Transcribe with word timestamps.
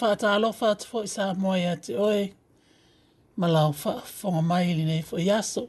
whaata 0.00 0.30
alofa 0.34 0.66
atu 0.70 0.84
fo 0.90 0.98
i 1.04 1.08
sa 1.14 1.24
moe 1.42 1.64
a 1.70 1.76
te 1.84 1.92
oe. 2.10 2.24
Ma 3.38 3.46
lau 3.54 3.70
wha 3.82 3.92
whonga 4.18 4.42
mai 4.50 4.66
li 4.78 4.84
nei 4.90 5.02
fo 5.08 5.14
i 5.18 5.28
aso. 5.40 5.64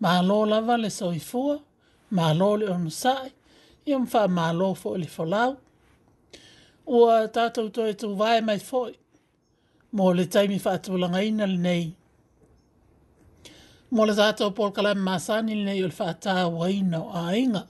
Ma 0.00 0.08
alo 0.18 0.38
lava 0.52 0.74
le 0.82 0.90
so 0.98 1.06
i 1.12 1.20
fua. 1.30 1.54
Ma 2.14 2.22
alo 2.30 2.48
le 2.60 2.66
ono 2.76 2.90
sae. 3.02 3.28
I 3.86 3.90
am 3.96 4.04
wha 4.12 4.22
ma 4.36 4.42
alo 4.50 4.68
fo 4.80 4.88
li 5.02 5.06
fo 5.14 5.24
lau. 5.34 5.50
Ua 6.96 7.14
tātou 7.36 7.66
toi 7.76 7.92
tu 8.00 8.06
vae 8.20 8.38
mai 8.48 8.58
foi. 8.70 8.92
Mo 9.96 10.06
le 10.16 10.24
taimi 10.34 10.58
wha 10.64 10.70
atu 10.76 10.90
langa 11.02 11.20
ina 11.30 11.44
li 11.52 11.58
nei. 11.66 11.86
Mo 13.94 14.02
le 14.08 14.14
tātou 14.20 14.50
pol 14.56 14.70
kalam 14.76 15.00
maasani 15.06 15.52
li 15.58 15.64
nei 15.68 15.80
o 15.82 15.86
le 15.90 15.96
wha 15.98 16.08
atā 16.14 16.34
wa 16.58 16.66
ina 16.78 16.98
o 17.04 17.08
a 17.22 17.36
inga. 17.44 17.62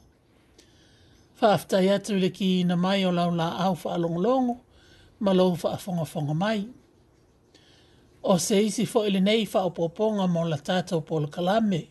Whaaftai 1.40 1.86
atu 1.94 2.12
le 2.22 2.28
ki 2.36 2.46
ina 2.60 2.76
mai 2.76 3.00
o 3.04 3.10
lau 3.10 3.30
la 3.40 3.46
au 3.64 3.74
wha 3.82 3.94
alongolongo. 3.96 4.48
longo 4.48 4.69
ma 5.20 5.32
lo 5.32 5.54
fa 5.56 5.76
fonga 5.76 6.04
fonga 6.04 6.34
mai 6.34 6.62
o 8.22 8.36
se 8.38 8.58
isi 8.64 8.86
fo 8.86 9.04
ile 9.08 9.20
nei 9.20 9.46
fa 9.46 9.64
o 9.68 9.70
poponga 9.76 10.26
mo 10.26 10.44
la 10.48 10.56
tata 10.56 10.96
o 10.96 11.02
kalame 11.34 11.82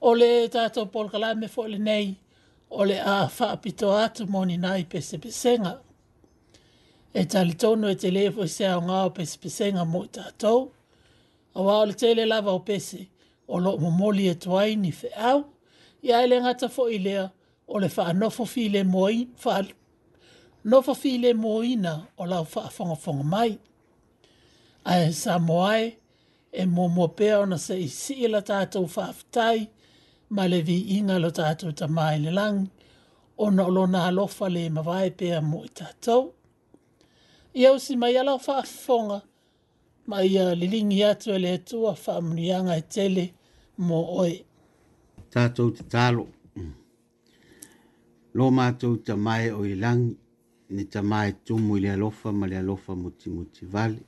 o 0.00 0.14
le 0.14 0.48
tata 0.48 0.80
o 0.82 1.08
kalame 1.12 1.48
fo 1.48 1.66
ile 1.68 1.78
nei 1.78 2.14
o 2.70 2.84
le 2.84 3.00
a 3.00 3.28
fa 3.28 3.46
apito 3.56 3.92
atu 4.04 4.26
mo 4.26 4.44
ni 4.44 4.56
nai 4.56 4.84
pese 4.84 5.16
pesenga 5.24 5.74
e 7.14 7.24
tali 7.24 7.54
tonu 7.54 7.86
e 7.88 7.94
te 7.96 8.10
lefo 8.10 8.46
se 8.48 8.64
a 8.66 8.76
ngā 8.80 8.98
o 9.06 9.10
pese 9.10 9.38
pesenga 9.40 9.84
mo 9.84 10.04
i 10.04 10.08
tato 10.12 10.54
a 11.56 11.60
wā 11.64 11.74
o 11.82 11.88
le 11.88 11.94
tele 11.94 12.24
lava 12.26 12.52
o 12.52 12.60
pese 12.60 13.00
o 13.48 13.56
lo 13.58 13.76
mo 13.80 13.90
moli 13.90 14.28
e 14.28 14.34
tuai 14.34 14.76
ni 14.76 14.92
fe 14.92 15.08
au 15.30 15.40
i 16.04 16.12
aile 16.12 16.36
e 16.36 16.40
ngata 16.44 16.68
fo 16.68 16.84
ilea 16.88 17.24
o 17.66 17.78
le 17.78 17.88
fa 17.88 18.02
anofo 18.12 18.44
fi 18.44 18.68
le 18.68 18.84
moi 18.84 19.24
fa 19.36 19.64
lofa 20.70 20.94
fi 20.94 21.34
moina 21.34 22.06
o 22.16 22.24
fa 22.26 22.44
faafonga 22.68 22.96
fonga 22.96 23.24
mai. 23.24 23.58
Ae 24.84 25.10
sa 25.22 25.38
moae 25.38 25.96
e 26.52 26.64
mo 26.66 26.88
mo 26.88 27.08
peo 27.08 27.46
na 27.50 27.56
se 27.66 27.74
isi 27.86 28.12
i 28.24 28.28
la 28.32 28.40
tātou 28.50 28.86
faaftai 28.96 29.58
ma 30.34 30.44
le 30.50 30.58
vi 30.68 30.76
inga 30.98 31.16
la 31.24 31.30
tātou 31.40 31.72
ta 31.78 31.86
mai 31.96 32.16
le 32.24 32.30
lang 32.30 32.68
o 33.42 33.50
na 33.50 33.64
olo 33.68 33.86
na 33.86 34.10
lofa 34.10 34.48
le 34.48 34.64
mawae 34.76 35.10
pea 35.18 35.40
mo 35.50 35.60
i 35.64 35.68
tātou. 35.80 36.32
Iau 37.58 37.78
si 37.84 37.96
mai 37.96 38.16
ala 38.20 38.38
faafonga 38.38 39.18
ma 40.08 40.22
ia 40.24 40.54
lilingi 40.54 41.02
atu 41.04 41.32
ele 41.36 41.56
tua 41.68 41.94
faamunianga 41.94 42.76
e 42.76 42.82
tele 42.94 43.26
mo 43.76 44.00
oi 44.20 44.44
Tātou 45.28 45.74
te 45.76 45.84
talo. 45.92 46.24
Lo 48.32 48.46
mātou 48.56 48.96
ta 49.04 49.16
mai 49.16 49.50
o 49.52 49.66
i 49.68 49.74
langi 49.76 50.14
ni 50.76 50.84
tamā 50.84 51.26
e 51.30 51.32
tumu 51.44 51.76
i 51.78 51.80
le 51.80 51.90
alofa 51.94 52.32
ma 52.32 52.46
le 52.46 52.56
alofa 52.58 52.92
mutimuti 52.94 53.64
vale 53.66 54.00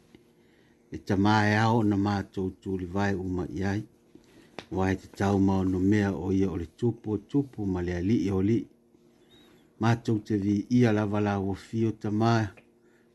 e 0.93 0.97
tamā 1.09 1.37
e 1.48 1.54
ao 1.56 1.78
na 1.82 1.97
matou 1.97 2.50
tulivae 2.50 3.15
uma 3.16 3.47
i 3.56 3.65
ai 3.71 3.81
ua 4.70 4.91
e 4.93 4.97
tatau 5.03 5.38
ma 5.41 5.59
ono 5.60 5.78
mea 5.78 6.10
o 6.16 6.32
ia 6.32 6.50
o 6.53 6.56
le 6.60 6.66
tupu 6.76 7.12
o 7.12 7.19
tupu 7.19 7.65
ma 7.66 7.81
le 7.82 7.94
alii 8.00 8.31
o 8.38 8.43
lii 8.49 8.66
matou 9.81 10.19
te 10.19 10.37
viia 10.43 10.93
lava 10.93 11.20
la 11.20 11.38
uafio 11.41 11.93
tamā 12.03 12.34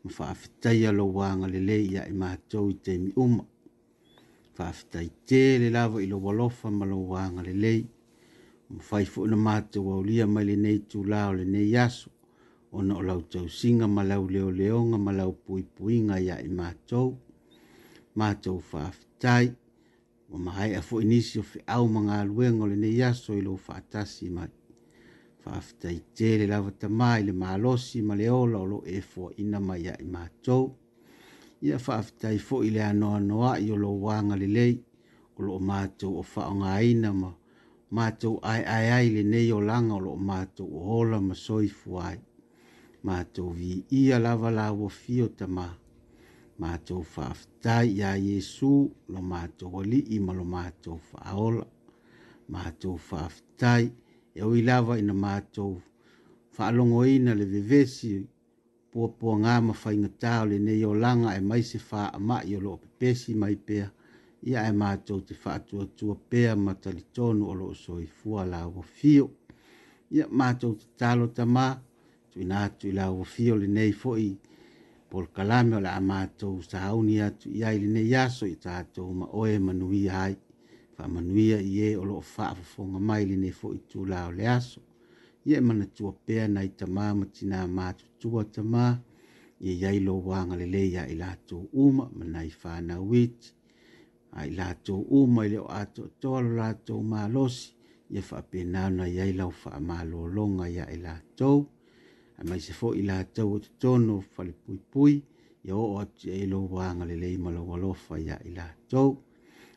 ma 0.02 0.10
faafetaia 0.16 0.90
lou 0.92 1.22
agalelei 1.28 1.86
ia 1.94 2.02
i 2.10 2.12
matou 2.12 2.70
i 2.70 2.74
fa 2.84 3.20
uma 3.22 3.44
faafetaitē 4.56 5.42
le 5.62 5.68
lava 5.70 6.02
i 6.02 6.06
lou 6.06 6.30
alofa 6.30 6.70
ma 6.70 6.84
lou 6.86 7.14
agalelei 7.16 7.86
ma 8.74 8.82
fai 8.88 9.04
foʻi 9.04 9.28
na 9.30 9.36
matou 9.36 9.92
aulia 9.92 10.26
mai 10.26 10.44
lenei 10.44 10.78
tulā 10.90 11.30
le 11.30 11.36
lenei 11.44 11.76
aso 11.86 12.10
ona 12.78 12.94
o 13.00 13.02
lau 13.08 13.20
tau 13.32 13.48
singa 13.58 13.86
ma 13.88 14.02
lau 14.10 14.24
leo 14.34 14.50
leonga 14.60 14.98
ma 15.06 15.12
lau 15.20 15.32
pui 15.44 15.62
pui 15.76 15.96
nga 16.06 16.16
ya 16.28 16.36
i 16.48 16.50
mātou. 16.58 17.08
Mātou 18.18 18.58
whaafitai. 18.70 19.46
Wa 20.30 20.38
mahae 20.44 20.74
a 20.78 20.82
fo 20.88 21.00
inisio 21.06 21.42
fi 21.50 21.60
au 21.76 21.86
mga 21.96 22.18
aluenga 22.22 22.66
le 22.68 22.76
ne 22.82 22.90
yaso 23.00 23.32
i 23.38 23.42
lau 23.46 23.56
whaatasi 23.66 24.28
ma 24.36 24.44
whaafitai 25.44 25.98
te 26.16 26.30
le 26.40 26.46
lau 26.52 26.70
ta 26.80 26.88
mai 26.88 27.22
le 27.28 27.32
mālosi 27.42 28.02
ma 28.08 28.14
leo 28.20 28.42
lau 28.52 28.66
lo 28.72 28.82
e 28.98 29.00
fo 29.00 29.30
ina 29.42 29.58
ma 29.60 29.76
ya 29.86 29.96
i 30.04 30.10
mātou. 30.14 30.66
Ia 31.64 31.78
whaafitai 31.86 32.38
fo 32.46 32.60
i 32.68 32.70
le 32.76 32.82
anoa 32.92 33.20
noa 33.30 33.56
i 33.58 33.70
o 33.72 33.76
lo 33.84 33.90
wanga 34.06 34.36
le 34.42 34.46
lei 34.58 34.76
o 35.38 35.42
lo 35.46 35.58
mātou 35.70 36.20
o 36.20 36.24
wha 36.34 36.50
o 36.52 36.60
ngā 36.60 36.76
ina 36.92 37.12
ma 37.22 37.32
mātou 37.96 38.36
ai 38.52 38.60
ai 38.76 38.86
ai 38.98 39.08
le 39.16 39.22
ne 39.32 39.40
yo 39.48 39.60
langa 39.70 39.94
o 39.96 40.06
lo 40.08 40.16
mātou 40.28 40.68
o 40.76 40.84
hola 40.90 41.20
ma 41.24 41.34
soifu 41.48 41.96
ai. 42.04 42.16
Mātou 42.18 42.34
mātou 43.06 43.50
vi 43.56 43.68
ia 43.98 44.18
lava 44.18 44.50
lawa 44.50 44.88
fio 45.02 45.26
tama. 45.38 45.66
Mātou 46.60 47.04
whaafitai 47.14 47.90
ya 48.00 48.14
Yesu, 48.28 48.70
lo 49.14 49.20
mātou 49.32 49.68
wali 49.74 50.00
i 50.16 50.18
malo 50.18 50.44
mātou 50.56 50.96
whaola. 51.10 51.66
Mātou 52.52 52.96
whaafitai, 53.08 53.90
e 54.34 54.42
oi 54.42 54.62
lava 54.64 54.96
ina 54.98 55.14
mātou 55.14 55.76
whaalongo 56.56 57.02
na 57.26 57.34
le 57.34 57.46
vevesi, 57.52 58.14
pua 58.90 59.08
pua 59.20 59.36
ngā 59.44 59.54
mawhainga 59.68 60.10
tāo 60.24 60.48
le 60.50 60.58
nei 60.58 60.82
o 60.88 60.94
langa 61.04 61.34
e 61.36 61.42
mai 61.50 61.62
se 61.62 61.78
fa 61.78 62.08
ama 62.18 62.40
i 62.48 62.56
o 62.56 62.60
loo 62.64 62.80
pepesi 62.82 63.34
mai 63.42 63.54
pe 63.66 63.84
Ia 64.46 64.62
e 64.68 64.72
mātou 64.78 65.20
te 65.26 65.34
whaatua 65.42 65.86
tua 65.98 66.14
pea 66.30 66.54
ma 66.56 66.74
tali 66.74 67.02
tonu 67.16 67.48
o 67.50 67.54
loo 67.60 67.72
soi 67.74 68.04
fuala 68.06 68.50
lawa 68.58 68.82
fio. 68.82 69.30
Ia 70.12 70.26
mātou 70.30 70.76
te 70.78 70.86
talo 71.00 71.26
tamaa, 71.34 71.72
atu 72.36 72.40
ina 72.40 72.64
atu 72.64 72.88
ila 72.88 73.10
uafio 73.12 73.56
le 73.56 73.66
nei 73.66 73.92
foi 73.92 74.38
por 75.10 75.28
kalame 75.32 75.80
la 75.80 75.80
le 75.80 75.94
sa 75.94 76.00
matou 76.00 76.62
sauni 76.62 77.14
ia 77.16 77.30
i 77.54 77.62
ai 77.64 77.78
lenei 77.78 78.14
aso 78.14 78.46
i 78.46 78.56
tatou 78.56 79.12
ma 79.14 79.26
oe 79.32 79.58
manuia 79.58 80.22
ai 80.22 80.36
fa 80.96 81.04
i 81.06 81.52
ē 81.54 81.90
e 81.92 81.96
o 81.96 82.04
lo 82.04 82.20
fo 82.20 82.28
faafofoga 82.34 82.98
mai 82.98 83.24
le 83.26 83.36
nei 83.36 83.52
foi 83.52 83.78
tulā 83.88 84.26
o 84.28 84.32
le 84.32 84.46
aso 84.46 84.80
ia 85.46 85.58
e 85.58 85.64
manatua 85.66 86.12
pea 86.26 86.46
nai 86.48 86.68
tamā 86.78 87.14
ma 87.18 87.24
tinā 87.34 87.60
tama 88.20 88.44
tamā 88.54 88.86
ia 89.60 89.70
lo 89.70 89.74
iai 89.78 90.00
lou 90.06 90.32
agalelei 90.38 90.90
a 91.00 91.02
i 91.08 91.16
latou 91.22 91.62
uma 91.72 92.04
manai 92.16 92.50
na 92.88 92.96
iti 93.24 93.50
a 94.38 94.40
i 94.48 94.52
latou 94.58 95.00
uma 95.20 95.40
i 95.46 95.48
le 95.52 95.58
o 95.66 95.68
atoatoa 95.80 96.38
lo 96.44 96.50
latou 96.60 97.00
malosi 97.12 97.66
ia 98.14 98.20
faapena 98.28 98.80
ona 98.88 99.04
iai 99.08 99.32
lau 99.38 99.50
faamālōloga 99.62 100.64
ia 100.74 100.84
i 100.96 100.98
latou 101.06 101.58
a 102.38 102.44
mai 102.48 102.60
se 102.60 102.72
fo 102.78 102.92
i 103.00 103.02
la 103.08 103.16
tau 103.34 103.54
o 103.56 103.58
te 103.64 103.68
tono 103.82 104.16
fale 104.34 104.52
pui 104.64 104.78
pui 104.92 105.14
i 105.66 105.70
o 105.80 105.82
o 105.96 106.04
te 106.18 106.30
e 106.42 106.46
lo 106.50 106.58
wanga 106.72 107.04
le 107.10 107.16
lei 107.22 107.36
ma 107.44 107.50
lo 107.56 107.62
walofa 107.70 108.18
ia 108.18 108.36
i 108.48 108.50
la 108.58 108.66
tau. 108.90 109.10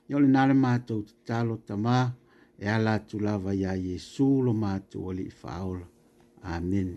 I 0.10 0.12
o 0.16 0.20
le 0.24 0.28
nare 0.36 0.54
mātou 0.64 1.00
te 1.08 1.14
talo 1.28 1.56
tamā 1.68 1.98
e 2.62 2.66
ala 2.76 2.94
tu 3.08 3.18
lava 3.26 3.52
ia 3.62 3.72
i 3.84 3.94
e 3.96 3.98
su 4.12 4.28
lo 4.46 4.54
mātou 4.64 5.08
o 5.10 5.12
li 5.18 5.24
i 5.32 5.36
whaola. 5.42 5.86
Amen. 6.56 6.90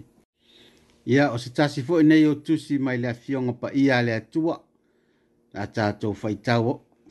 Ia 1.05 1.31
o 1.35 1.39
se 1.43 1.51
tasi 1.57 1.81
fo 1.87 2.01
i 2.01 2.05
nei 2.11 2.25
o 2.33 2.35
tusi 2.47 2.75
mai 2.85 2.99
le 3.03 3.09
a 3.13 3.15
fionga 3.23 3.53
pa 3.61 3.69
ia 3.83 4.01
le 4.07 4.13
atua 4.21 4.55
a 5.63 5.67
tātou 5.77 6.17
whaitau 6.23 6.65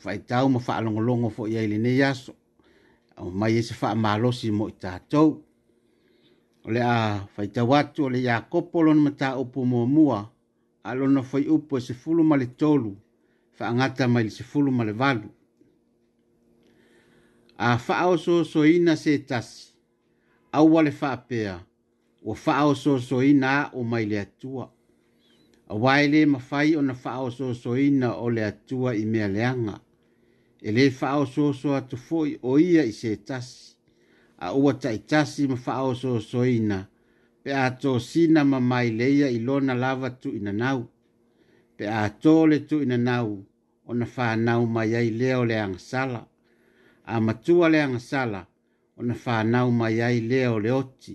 whaitau 0.04 0.48
ma 0.54 0.58
whaalongolongo 0.66 1.28
fo 1.36 1.46
i 1.52 1.56
eile 1.60 1.78
nei 1.78 2.02
aso. 2.10 2.32
O 3.16 3.30
mai 3.30 3.56
e 3.60 3.62
se 3.62 3.74
wha 3.80 3.94
malosi 3.94 4.48
mo 4.50 4.68
i 4.72 4.74
tātou 4.82 5.30
o 6.64 6.70
le 6.70 6.80
a 6.82 7.28
faitau 7.34 7.74
atu 7.74 8.04
o 8.06 8.10
le 8.14 8.18
iakopo 8.28 8.82
lona 8.82 9.00
mataupu 9.06 9.64
muamua 9.70 10.20
a 10.88 10.94
lona 10.94 11.22
fai 11.22 11.44
upu 11.54 11.76
e 11.76 11.80
sefulu 11.80 12.22
ma 12.24 12.36
le 12.36 12.46
tolu 12.46 12.92
faagata 13.56 14.08
mai 14.08 14.24
le 14.24 14.30
sefulu 14.30 14.70
ma 14.72 14.84
valu 14.92 15.28
a 17.58 17.78
faaosoosoina 17.78 18.96
se 18.96 19.18
tasi 19.18 19.74
aua 20.52 20.82
le 20.82 20.90
faapea 20.90 21.56
ua 22.22 22.34
faaosoosoina 22.36 23.70
o 23.74 23.82
mai 23.84 24.06
le 24.06 24.20
atua 24.20 24.64
auā 25.72 26.00
e 26.04 26.06
lē 26.12 26.26
mafai 26.26 26.76
ona 26.76 26.94
faaosoosoina 26.94 28.08
o 28.24 28.30
le 28.30 28.42
atua 28.44 28.94
i 29.02 29.04
mea 29.12 29.28
leaga 29.28 29.74
e 30.66 30.70
lē 30.76 30.82
faaosoosoa 30.98 31.76
atu 31.76 31.96
foi 31.96 32.30
o 32.42 32.58
ia 32.58 32.84
i 32.84 32.92
se 32.92 33.16
tasi 33.16 33.71
a 34.46 34.48
ua 34.58 34.72
taʻitasi 34.82 35.42
ma 35.50 35.56
faaosoosoina 35.64 36.78
pe 37.42 37.50
a 37.64 37.66
tosina 37.82 38.40
ma 38.52 38.58
mai 38.70 38.88
leia 39.00 39.26
i 39.36 39.38
lona 39.46 39.74
lava 39.84 40.08
tu 40.10 40.18
tuʻinanau 40.28 40.80
pe 41.76 41.84
a 42.00 42.02
tō 42.22 42.34
le 42.50 42.56
tuʻinanau 42.68 43.28
ona 43.90 44.06
fānau 44.14 44.62
mai 44.74 44.90
ai 45.00 45.08
lea 45.20 45.34
o 45.42 45.44
le 45.50 45.56
agasala 45.66 46.20
a 47.12 47.14
matua 47.26 47.66
le 47.72 47.78
agasala 47.86 48.40
ona 48.98 49.14
fānau 49.24 49.68
mai 49.80 49.94
ai 50.08 50.18
lea 50.30 50.50
le 50.64 50.70
oti 50.82 51.14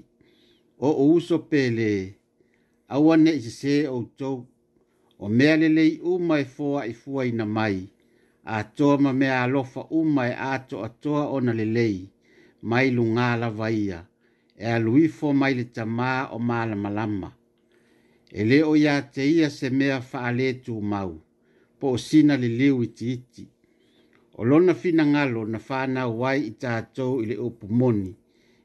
o 0.88 0.88
o 1.02 1.04
uso 1.16 1.36
a 1.62 1.88
aua 2.96 3.14
neʻi 3.26 3.40
sesē 3.48 3.74
outou 3.96 4.38
o 5.24 5.26
mea 5.38 5.56
lelei 5.62 5.92
uma 6.14 6.34
e 6.44 6.46
foaʻifuaina 6.56 7.46
mai 7.58 7.78
A 8.50 8.58
atoa 8.62 8.98
ma 9.04 9.12
mea 9.14 9.44
alofa 9.44 9.82
uma 9.92 10.22
e 10.32 10.34
a 10.36 10.48
atoʻatoa 10.58 11.22
ona 11.36 11.52
lelei 11.54 11.98
le 12.04 12.17
mai 12.62 12.92
lunga 12.92 13.36
lava 13.38 13.72
ia, 13.72 14.06
e 14.58 14.66
aluifo 14.66 15.34
mai 15.34 15.54
le 15.54 15.64
tamā 15.66 16.30
o 16.32 16.40
malamalama. 16.40 17.34
E 18.34 18.44
leo 18.44 18.76
ia 18.76 19.02
te 19.02 19.26
ia 19.26 19.50
se 19.50 19.70
mea 19.70 20.02
faale 20.02 20.54
tu 20.54 20.82
mau, 20.82 21.22
po 21.80 21.92
o 21.96 21.98
sina 21.98 22.36
li 22.38 22.48
liu 22.58 22.84
iti 22.84 23.12
iti. 23.14 23.48
O 24.38 24.46
lona 24.46 24.74
fina 24.74 25.06
ngalo 25.06 25.46
na 25.46 25.60
whana 25.70 26.08
wai 26.08 26.42
i 26.42 26.52
tātou 26.52 27.22
i 27.22 27.26
le 27.26 27.38
upu 27.38 27.68
moni, 27.70 28.16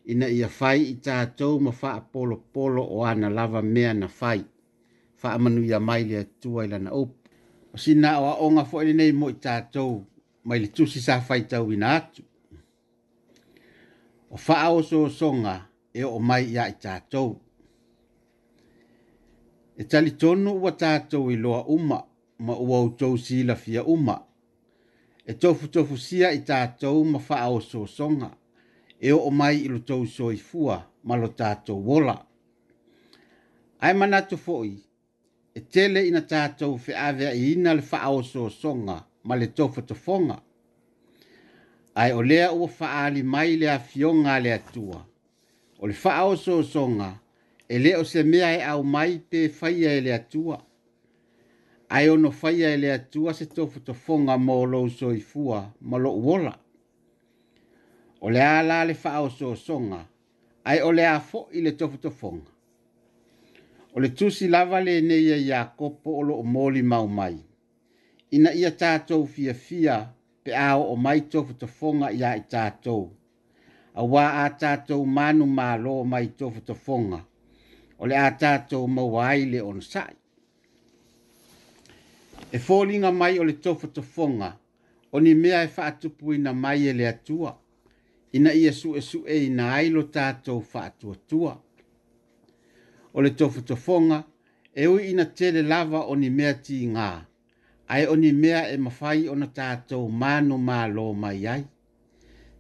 ina 0.06 0.26
ia 0.28 0.48
fai 0.48 0.80
i 0.92 0.96
tātou 0.96 1.60
ma 1.60 1.70
wha 1.82 1.92
polo 2.12 2.36
polo 2.52 2.82
o 2.84 3.04
ana 3.06 3.30
lava 3.30 3.62
mea 3.62 3.94
na 3.94 4.08
fai, 4.08 4.42
wha 5.20 5.32
amanu 5.32 5.62
ia 5.64 5.80
mai 5.80 6.04
le 6.04 6.16
atua 6.18 6.64
i 6.64 6.68
lana 6.68 6.90
upu. 6.94 7.16
O 7.74 7.78
sina 7.78 8.18
o 8.20 8.24
a 8.28 8.34
onga 8.40 8.64
fo 8.64 8.80
e 8.82 8.92
nei 8.92 9.12
mo 9.12 9.28
i 9.30 9.34
tātou, 9.40 10.04
mai 10.44 10.58
le 10.60 10.66
tusi 10.68 11.00
sa 11.00 11.20
fai 11.20 11.42
tau 11.48 11.72
ina 11.72 11.88
atu 11.96 12.22
o 14.32 14.36
faa 14.38 14.68
o 14.72 14.82
so 14.82 15.08
songa 15.10 15.68
e 15.94 16.02
o 16.04 16.18
mai 16.18 16.46
ya 16.54 16.64
i 16.70 16.74
tātou. 16.80 17.34
E 19.76 19.84
tali 19.84 20.10
tonu 20.16 20.54
ua 20.62 20.72
tātou 20.80 21.28
i 21.30 21.36
loa 21.36 21.66
uma 21.68 21.98
ma 22.40 22.54
ua 22.56 22.78
utou 22.86 23.18
si 23.20 23.42
la 23.44 23.54
fia 23.60 23.82
uma. 23.84 24.14
E 25.28 25.34
tofu 25.34 25.68
tofu 25.68 25.96
sia 26.00 26.30
i 26.32 26.38
tātou 26.48 27.04
ma 27.04 27.18
faa 27.20 27.50
o 27.52 27.58
so 27.60 27.84
songa 27.86 28.30
e 28.98 29.12
o 29.12 29.30
mai 29.30 29.54
ilu 29.66 29.74
lo 29.76 29.80
tau 29.84 30.06
so 30.08 30.30
i 30.32 30.36
fua 30.40 30.78
ma 31.04 31.16
lo 31.20 31.28
tātou 31.40 31.76
wola. 31.84 32.16
Ai 33.84 33.92
manatu 33.98 34.36
foi, 34.38 34.76
e 35.54 35.60
tele 35.60 36.06
ina 36.08 36.22
tātou 36.32 36.78
fe 36.80 36.94
awea 36.96 37.34
i 37.36 37.52
ina 37.52 37.74
le 37.76 37.82
faa 37.84 38.08
o 38.08 38.22
so 38.24 38.48
songa 38.48 38.96
ma 39.24 39.34
le 39.36 39.50
tofu 39.52 39.82
tofonga. 39.84 40.36
To 40.38 40.51
ai 41.94 42.12
o 42.12 42.22
lea 42.22 42.52
ua 42.52 42.68
faaali 42.68 43.22
mai 43.22 43.56
le 43.56 43.68
afioga 43.70 44.34
a 44.34 44.38
le 44.40 44.52
atua 44.52 45.06
o 45.78 45.86
le 45.86 45.92
faaosoosoga 45.94 47.20
e 47.68 47.76
lē 47.78 47.92
o 48.00 48.04
se 48.04 48.22
mea 48.22 48.52
e 48.56 48.62
au 48.64 48.82
mai 48.84 49.18
pe 49.30 49.48
faia 49.48 49.90
e 49.96 50.00
le 50.00 50.12
atua 50.14 50.62
ae 51.90 52.08
ono 52.10 52.30
faia 52.30 52.68
e 52.74 52.76
le 52.76 52.92
atua 52.92 53.32
se 53.34 53.46
tofotofoga 53.46 54.34
mo 54.46 54.64
lou 54.66 54.88
soifua 54.90 55.72
ma 55.80 55.96
loʻu 55.98 56.24
ola 56.34 56.54
o 58.20 58.30
le 58.30 58.40
a 58.40 58.62
la 58.62 58.84
le 58.84 58.94
faaosoosoga 58.94 60.00
ae 60.64 60.80
o 60.82 60.92
le 60.92 61.06
a 61.06 61.20
foʻi 61.32 61.62
le 61.62 61.72
tofotofoga 61.76 62.50
o 63.94 64.00
le 64.00 64.08
tusi 64.14 64.48
lava 64.48 64.80
lenei 64.80 65.32
a 65.32 65.36
iakopo 65.36 66.10
o 66.20 66.22
loʻo 66.24 66.42
moli 66.44 66.82
mau 66.82 67.06
mai 67.08 67.36
ina 68.30 68.50
ia 68.54 68.70
tatou 68.70 69.26
fiafia 69.26 69.96
pe 70.44 70.52
ao 70.56 70.92
o 70.92 70.96
mai 70.96 71.20
tofu 71.20 71.54
to 71.54 71.66
fonga 71.66 72.10
ia 72.12 72.70
to 72.82 73.10
awa 73.94 74.44
A 74.44 74.50
cha 74.60 74.76
to 74.76 75.04
manu 75.04 75.46
ma 75.46 75.76
lo 75.76 76.04
mai 76.04 76.26
tofu 76.28 76.60
to 76.60 76.74
fonga. 76.74 77.24
O 78.00 78.06
le 78.06 78.16
a 78.16 78.30
tātou 78.36 78.88
mawaile 78.88 79.60
on 79.62 79.80
sai. 79.80 80.14
E 82.52 82.58
fōlinga 82.58 83.10
mai 83.14 83.38
ole 83.38 83.52
le 83.52 83.56
to 83.62 84.02
fonga. 84.02 84.58
O 85.12 85.20
ni 85.20 85.34
fa 85.34 85.62
e 85.62 85.66
whaatupu 85.76 86.32
e 86.32 86.34
ina 86.36 86.52
mai 86.52 86.88
ele 86.88 86.98
le 86.98 87.06
atua. 87.08 87.56
Ina 88.32 88.52
ia 88.52 88.72
su 88.72 88.96
e 88.96 89.00
su 89.00 89.24
e 89.26 89.44
ina 89.46 89.74
ailo 89.74 90.02
tātou 90.02 90.64
whaatua 90.74 91.14
tua. 91.28 91.62
O 93.14 93.20
le 93.20 93.30
tofu 93.34 93.62
to 93.62 93.76
fonga. 93.76 94.24
E 94.74 94.86
ui 94.86 95.10
ina 95.10 95.24
tele 95.26 95.62
lava 95.62 96.06
oni 96.10 96.28
ni 96.28 96.34
mea 96.36 96.54
ti 96.54 96.86
nga 96.86 97.26
ai 97.92 98.06
oni 98.06 98.32
mea 98.32 98.68
e 98.72 98.76
mawhai 98.76 99.28
ona 99.28 99.46
tātou 99.56 100.08
mānu 100.20 100.56
mālo 100.68 101.04
mai 101.22 101.42
ai. 101.54 101.62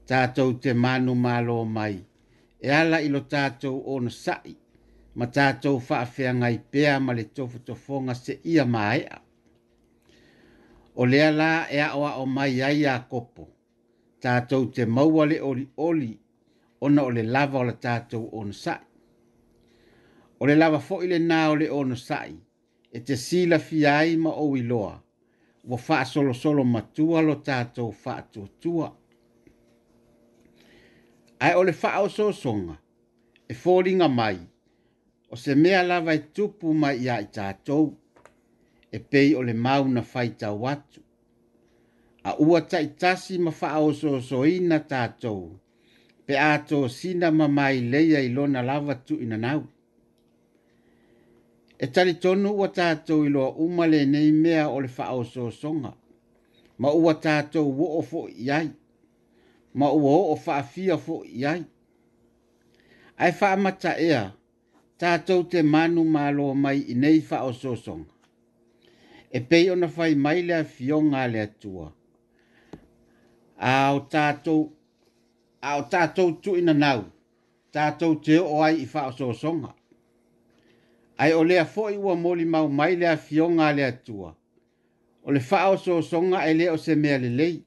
Tātou 0.08 0.58
te 0.60 0.74
mānu 0.76 1.14
mālo 1.16 1.54
mai, 1.64 1.94
e 2.60 2.68
ala 2.70 2.98
ilo 3.00 3.20
tātou 3.32 3.78
ona 3.94 4.10
sai, 4.10 4.52
ma 5.14 5.26
tātou 5.36 5.78
whaafea 5.86 6.32
ngai 6.40 6.58
pēa 6.72 6.98
ma 7.00 7.14
le 7.16 7.24
tofu 7.34 7.62
tofonga 7.66 8.16
se 8.18 8.36
ia 8.44 8.64
māea. 8.72 9.20
O 11.00 11.06
lea 11.08 11.30
la 11.36 11.50
e 11.76 11.78
awa 11.86 12.10
o 12.20 12.26
mai 12.26 12.60
ai 12.68 12.82
a 12.92 12.98
kopo, 13.10 13.46
tātou 14.20 14.66
te 14.74 14.84
maua 14.96 15.24
le 15.30 15.38
oli 15.50 15.64
oli, 15.76 16.10
ona 16.84 17.06
o 17.08 17.14
le 17.16 17.22
lava 17.22 17.62
o 17.62 17.70
la 17.70 17.78
tātou 17.86 18.28
ona 18.42 18.52
sai. 18.64 18.82
O 20.40 20.50
le 20.50 20.58
lava 20.60 20.80
fo 20.90 21.00
ile 21.06 21.22
nā 21.30 21.40
o 21.54 21.56
le 21.56 21.70
ona 21.80 21.96
sai, 21.96 22.36
e 22.92 23.00
te 23.00 23.16
sila 23.16 23.58
fiai 23.70 24.18
ma 24.26 24.34
o 24.44 24.50
iloa, 24.60 24.92
ua 25.64 25.76
faa 25.78 26.04
solo 26.04 26.32
solo 26.34 26.64
matua 26.64 27.20
lo 27.22 27.34
tātou 27.34 27.92
faa 27.92 28.22
tua 28.32 28.48
tua. 28.60 28.88
Ai 31.40 31.54
ole 31.54 31.72
faa 31.72 32.00
o 32.02 32.08
so 32.08 32.30
songa, 32.32 32.74
e 33.48 33.54
fōringa 33.54 34.08
mai, 34.08 34.38
o 35.30 35.36
se 35.36 35.54
mea 35.54 35.82
lava 35.82 36.14
e 36.14 36.18
tupu 36.34 36.74
mai 36.74 36.98
ia 37.06 37.20
i 37.22 37.28
tātou, 37.36 37.92
e 38.92 38.98
pei 38.98 39.34
ole 39.38 39.52
mau 39.54 39.88
na 39.88 40.02
fai 40.02 40.32
watu. 40.64 41.00
A 42.24 42.36
ua 42.40 42.60
tai 42.60 42.86
tasi 42.86 43.38
ma 43.38 43.50
faa 43.50 43.78
o 43.78 43.92
so 43.92 44.20
so 44.20 44.44
ina 44.46 44.78
tātou, 44.80 45.58
pe 46.26 46.36
ato 46.38 46.88
sina 46.88 47.30
ma 47.30 47.48
mai 47.48 47.80
leia 47.80 48.20
ilona 48.20 48.62
lava 48.62 48.94
tu 48.94 49.14
ina 49.22 49.36
nau 49.38 49.66
e 51.82 51.86
tali 51.86 52.14
tonu 52.14 52.50
ua 52.54 52.68
tatou 52.68 53.24
i 53.26 53.28
loa 53.28 53.54
uma 53.58 53.86
lenei 53.86 54.30
mea 54.32 54.68
o 54.68 54.80
le 54.80 54.88
faaosoasoga 54.88 55.92
ma 56.78 56.88
ua 56.94 57.14
tatou 57.20 57.66
oo 57.84 58.02
foʻi 58.10 58.50
ai 58.58 58.70
ma 59.74 59.86
ua 59.92 60.12
oo 60.18 60.36
faafia 60.44 60.96
foʻi 61.06 61.44
ai 61.52 61.62
ae 63.16 63.32
faamataea 63.40 64.24
tatou 64.98 65.42
te 65.42 65.62
manu 65.62 66.04
maloa 66.04 66.54
mai 66.54 66.78
i 66.92 66.94
nei 66.94 67.18
faaosoasoga 67.20 68.10
e 69.36 69.40
pei 69.40 69.70
ona 69.74 69.88
fai 69.88 70.14
mai 70.24 70.42
le 70.46 70.54
afioga 70.62 71.16
a 71.24 71.30
le 71.32 71.40
atua 71.48 71.86
a 73.70 73.70
o 73.92 74.00
tatou 75.92 76.28
tuʻinanau 76.42 77.00
tatou 77.74 78.14
te 78.24 78.34
oo 78.38 78.58
ai 78.62 78.74
i 78.84 78.90
faaosoasoga 78.94 79.70
ai 81.16 81.32
o 81.32 81.44
lea 81.44 81.64
foʻi 81.64 81.98
ua 81.98 82.14
moli 82.14 82.44
mau 82.44 82.68
mai 82.68 82.96
le 82.96 83.06
afioga 83.08 83.68
a 83.68 83.72
le 83.72 83.84
atua 83.84 84.36
o 85.24 85.30
le 85.32 85.40
faaosoosoga 85.40 86.46
e 86.48 86.54
lea 86.54 86.72
o 86.72 86.76
se 86.78 86.94
mea 86.94 87.18
lelei 87.18 87.62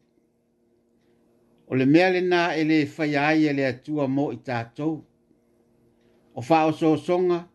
o 1.67 1.75
le 1.75 1.85
mea 1.85 2.09
lenā 2.11 2.55
e 2.57 2.63
lē 2.63 2.85
faia 2.87 3.27
ai 3.27 3.45
e 3.47 3.53
le 3.53 3.65
atua 3.67 4.07
mo 4.07 4.31
i 4.33 4.37
tatou 4.37 5.05
o 6.33 6.41
faaosoosoga 6.41 7.45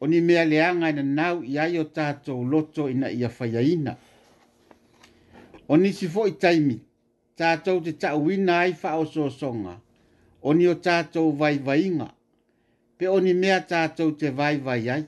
o 0.00 0.06
ni 0.06 0.20
mea 0.20 0.44
leaga 0.44 0.88
e 0.88 1.02
nau 1.02 1.42
i 1.42 1.58
ai 1.58 1.78
o 1.78 1.84
tatou 1.84 2.44
loto 2.44 2.88
ina 2.90 3.10
ia 3.10 3.28
faiaina 3.28 3.96
o 5.68 5.76
nisi 5.76 6.08
foʻi 6.08 6.38
taimi 6.38 6.78
tatou 7.36 7.80
te 7.80 7.90
taʻuina 7.92 8.58
ai 8.58 8.72
faaosoosoga 8.74 9.80
o 10.42 10.54
ni 10.54 10.68
o 10.68 10.74
vai 10.78 11.32
vaivaiga 11.58 12.14
pe 12.96 13.08
o 13.08 13.20
ni 13.20 13.34
mea 13.34 13.60
tatou 13.60 14.12
te 14.16 14.30
vai 14.30 14.56
vai 14.58 14.88
ai 14.88 15.04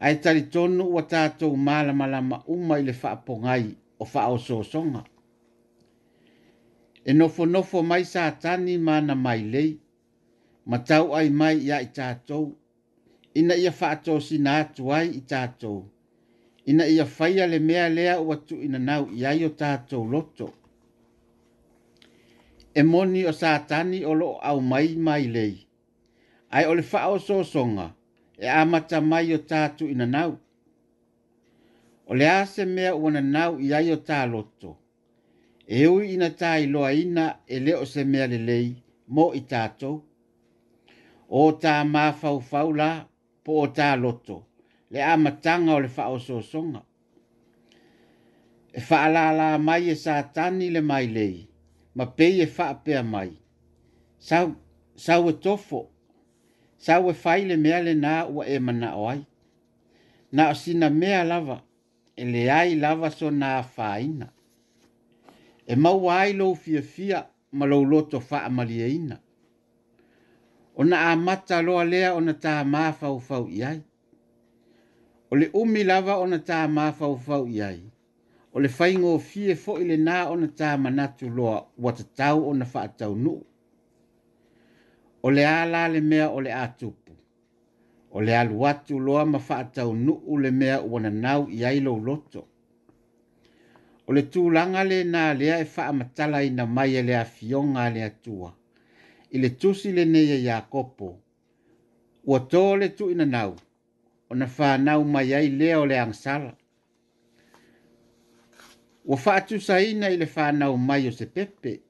ai 0.00 0.12
ae 0.14 0.16
talitonu 0.16 0.84
ua 0.90 1.02
tatou 1.02 1.56
malamalama 1.56 2.42
uma 2.46 2.78
i 2.78 2.82
le 2.82 2.92
faapogai 2.92 3.76
o 4.00 4.04
faaosoosoga 4.04 5.02
e 7.04 7.12
nofonofo 7.12 7.82
mai 7.82 8.04
satani 8.04 8.78
ma 8.78 9.00
na 9.06 9.14
mai 9.14 9.40
lei 9.52 9.80
ma 10.68 10.78
tau 10.88 11.12
ai 11.14 11.28
mai 11.30 11.56
ya 11.68 11.78
i 11.82 11.86
tatou 11.86 12.56
ina 13.34 13.54
ia 13.54 13.72
faatosina 13.72 14.50
atu 14.60 14.92
ai 14.92 15.08
i 15.08 15.20
tatou 15.20 15.90
ina 16.66 16.84
ia 16.86 17.04
faia 17.06 17.46
le 17.46 17.58
mea 17.58 17.88
lea 17.88 18.20
ua 18.20 18.36
tuuinanau 18.36 19.04
i 19.18 19.26
ai 19.26 19.44
o 19.44 19.48
tatou 19.48 20.04
loto 20.12 20.52
e 22.78 22.82
moni 22.82 23.24
o 23.26 23.32
satani 23.32 24.04
o 24.04 24.12
lo 24.14 24.30
au 24.42 24.60
mai 24.60 24.88
mai 24.96 25.24
lei 25.26 25.66
ai 26.50 26.64
o 26.66 26.74
le 26.74 26.82
faaosoosoga 26.82 27.86
so 27.88 27.97
e 28.38 28.48
amata 28.48 29.00
mai 29.00 29.34
o 29.34 29.38
tatu 29.38 29.88
ina 29.90 30.06
nau. 30.06 30.38
O 32.06 32.14
le 32.14 32.26
ase 32.30 32.64
mea 32.64 32.94
ua 32.96 33.10
na 33.10 33.20
nau 33.20 33.58
i 33.58 33.72
ai 33.74 33.90
o 33.92 33.96
tā 34.08 34.22
loto. 34.30 34.76
E 35.66 35.86
ui 35.88 36.12
ina 36.14 36.30
tā 36.30 36.54
i 36.62 36.66
loa 36.66 36.92
ina 36.92 37.24
e 37.46 37.58
le 37.60 37.74
o 37.82 37.86
se 37.86 38.04
mea 38.04 38.26
le 38.26 38.38
lei 38.38 38.70
mo 39.06 39.32
i 39.36 39.40
tātou. 39.50 39.98
O 41.28 41.42
tā 41.62 41.74
mā 41.84 42.06
fau 42.20 42.40
fau 42.40 42.72
la 42.72 42.90
po 43.44 43.52
o 43.62 43.66
tā 43.78 43.90
loto. 44.00 44.44
Le 44.90 45.02
amatanga 45.04 45.72
o 45.74 45.78
le 45.80 45.88
fa 45.88 46.08
o 46.08 46.18
E 48.72 48.80
fa 48.80 49.04
ala 49.04 49.58
mai 49.58 49.90
e 49.90 49.94
sa 49.94 50.30
le 50.70 50.80
mai 50.80 51.06
lei. 51.08 51.48
Ma 51.94 52.06
pei 52.06 52.40
e 52.40 52.46
fa 52.46 52.74
mai. 53.02 53.38
Sau, 54.18 54.54
sau 54.94 55.28
e 55.28 55.32
tofo 55.32 55.90
sa 56.78 57.00
ua 57.00 57.12
fai 57.14 57.42
le 57.50 57.56
mea 57.64 57.78
lenā 57.86 58.10
ua 58.34 58.42
e 58.46 58.56
manaʻo 58.66 59.02
ai 59.12 59.20
na 60.36 60.42
o 60.50 60.54
sina 60.62 60.88
mea 61.00 61.20
lava 61.30 61.56
e 62.16 62.22
leai 62.32 62.70
lava 62.82 63.08
sona 63.18 63.48
fāina 63.76 64.26
e 65.66 65.74
maua 65.84 66.12
ai 66.22 66.32
lou 66.38 66.54
fiafia 66.54 67.18
ma 67.58 67.64
lou 67.70 67.84
loto 67.92 68.18
faamalieina 68.20 69.16
ona 70.80 70.96
amata 71.12 71.56
loa 71.66 71.84
lea 71.92 72.12
ona 72.18 72.32
tamā 72.44 72.84
faufau 73.00 73.46
i 73.58 73.62
ai 73.70 73.78
o 75.30 75.34
le 75.36 75.50
umi 75.62 75.84
lava 75.84 76.14
ona 76.24 76.38
tamā 76.50 76.92
faufau 77.00 77.44
i 77.56 77.62
ai 77.70 77.80
o 78.54 78.60
le 78.62 78.68
faigofie 78.68 79.52
foʻi 79.64 79.82
lenā 79.90 80.24
ona 80.34 80.46
tamanatu 80.58 81.26
loa 81.30 81.56
ua 81.76 81.92
tatau 81.92 82.48
ona 82.50 82.64
faataunuu 82.64 83.42
o 85.22 85.30
le 85.30 85.44
ala 85.46 85.88
le 85.88 86.00
mea 86.00 86.28
o 86.30 86.40
le 86.40 86.52
atupu. 86.52 87.12
O 88.12 88.20
le 88.20 88.32
alu 88.38 88.66
atu 88.66 89.00
loa 89.00 89.24
mawhaatau 89.26 89.94
nuu 89.96 90.38
le 90.38 90.50
mea 90.50 90.80
ua 90.82 91.00
na 91.00 91.10
nau 91.10 91.46
i 91.50 91.64
ailo 91.64 91.98
loto. 92.06 92.48
O 94.06 94.12
le 94.12 94.22
tūlanga 94.32 94.82
le 94.90 95.04
nā 95.04 95.34
lea 95.38 95.58
e 95.60 95.66
wha 95.74 95.86
amatala 95.86 96.38
i 96.42 96.50
mai 96.50 96.96
e 96.96 97.02
lea 97.02 97.24
fionga 97.24 97.90
le 97.90 98.02
atua. 98.02 98.54
I 99.30 99.38
le 99.38 99.50
tusi 99.60 99.92
le 99.92 100.04
neia 100.04 100.34
e 100.34 100.38
ia 100.42 100.60
kopo. 100.60 101.18
Ua 102.24 102.38
tō 102.40 102.76
le 102.78 102.88
tu 102.96 103.10
ina 103.10 103.24
nau. 103.26 103.56
O 104.30 104.34
na 104.34 104.48
wha 104.58 104.78
nau 104.78 105.04
mai 105.04 105.34
ai 105.34 105.48
lea 105.48 105.80
o 105.80 105.86
le 105.86 105.98
angsala. 106.00 106.54
Ua 109.04 109.16
wha 109.24 109.34
atu 109.34 109.60
saina 109.60 110.08
i 110.08 110.16
le 110.16 110.26
wha 110.36 110.52
nau 110.52 110.76
mai 110.76 111.08
o 111.08 111.12
se 111.12 111.26
pepe 111.26 111.80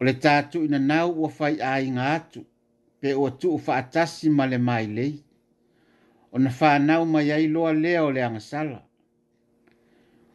o 0.00 0.04
le 0.04 0.12
tatu 0.12 0.64
ina 0.64 0.78
nau 0.78 1.10
ua 1.22 1.28
fai 1.28 1.56
aiga 1.62 2.12
atu 2.14 2.44
pe 3.00 3.14
ua 3.14 3.30
tuu 3.30 3.58
faatasi 3.58 4.30
ma 4.30 4.44
le 4.46 4.58
mailei 4.58 5.24
ona 6.34 6.50
fanau 6.50 7.04
mai 7.06 7.30
ai 7.32 7.46
loa 7.48 7.72
lea 7.72 8.02
o 8.04 8.10
le 8.12 8.22
agasala 8.24 8.82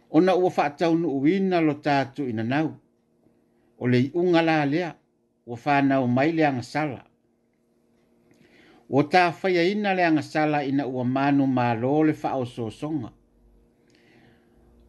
ona 0.09 0.35
ua 0.35 0.49
faataunuuina 0.51 1.61
lo 1.61 1.73
tatu 1.73 2.27
ina 2.29 2.43
nau 2.43 2.79
o 3.77 3.85
le 3.87 3.97
iʻuga 4.01 4.41
la 4.41 4.65
lea 4.65 4.91
ua 5.45 5.57
fanau 5.57 6.07
mai 6.07 6.31
le 6.31 6.43
fai 9.41 9.55
ua 9.57 9.63
ina 9.63 9.93
le 9.93 10.05
agasala 10.05 10.63
ina 10.63 10.87
ua 10.87 11.03
manu 11.03 11.45
lo 11.81 12.03
le 12.03 12.13
faaosoosoga 12.13 13.09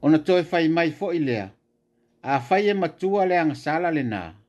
ona 0.02 0.18
toe 0.18 0.42
fai 0.42 0.68
mai 0.68 0.90
foʻi 0.90 1.18
lea 1.28 1.48
fai 2.40 2.68
e 2.70 2.74
matua 2.74 3.26
le 3.28 3.36
agasala 3.38 3.90
lenā 3.92 4.40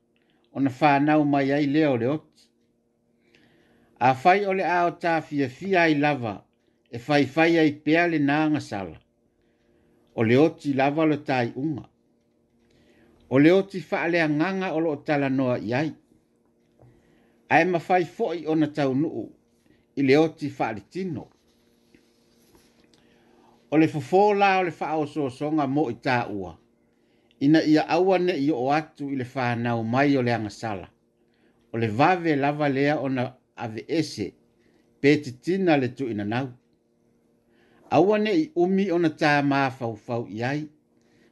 ona 0.54 0.70
whānau 0.70 1.24
mai 1.26 1.50
ai 1.52 1.66
leo 1.66 1.96
leo. 1.96 2.18
A 4.00 4.14
whai 4.24 4.44
o 4.46 4.52
le 4.52 4.62
ao 4.66 4.90
tā 5.04 5.14
fia 5.22 5.48
fia 5.50 5.80
ai 5.82 5.94
lava, 5.98 6.34
e 6.90 6.98
whai 7.06 7.24
whai 7.36 7.58
ai 7.62 7.72
pēa 7.86 8.04
le 8.10 8.18
nānga 8.28 8.60
sala. 8.60 8.96
O 10.16 10.22
leo 10.22 10.54
lava 10.74 11.06
le 11.06 11.16
tai 11.24 11.52
uma 11.56 11.88
O 13.30 13.38
leo 13.38 13.62
ti 13.66 13.80
wha 13.90 14.06
lea 14.06 14.28
nganga 14.28 14.72
o 14.72 14.78
loo 14.80 14.96
tala 14.96 15.28
noa 15.28 15.58
iai. 15.58 15.90
A 17.48 17.60
ema 17.60 17.78
whai 17.88 18.04
fōi 18.04 18.44
o 18.46 18.54
tau 18.74 18.94
nuu, 18.94 19.26
i 19.96 20.02
leo 20.02 20.28
ti 20.28 20.52
wha 20.58 20.70
le 20.72 20.80
tino. 20.90 21.26
O 23.72 23.76
le 23.76 23.88
fofola 23.88 24.58
o 24.58 24.62
le 24.62 24.70
wha 24.80 24.92
o 24.96 25.06
so 25.06 25.28
songa 25.30 25.66
mo 25.66 25.90
i 25.90 25.96
ua 26.32 26.58
ina 27.44 27.62
ia 27.62 27.88
aua 27.88 28.18
ne 28.18 28.32
i 28.32 28.50
o 28.50 28.72
atu 28.72 29.10
i 29.10 29.16
le 29.16 29.26
whanau 29.34 29.84
mai 29.84 30.16
o 30.18 30.22
le 30.22 30.32
angasala. 30.34 30.88
O 31.72 31.78
le 31.78 31.86
vave 31.88 32.36
lava 32.36 32.68
lea 32.68 32.94
ona 32.98 33.22
ave 33.56 33.84
ese, 33.98 34.26
pe 35.00 35.10
te 35.22 35.30
tina 35.44 35.76
le 35.76 35.88
tu 35.96 36.04
ina 36.12 36.24
nau. 36.24 36.46
Aua 37.90 38.16
i 38.42 38.50
umi 38.62 38.84
ona 38.96 39.08
tā 39.20 39.32
maa 39.50 39.68
fau 39.78 39.94
fau 40.06 40.22
i 40.28 40.38
ai, 40.52 40.62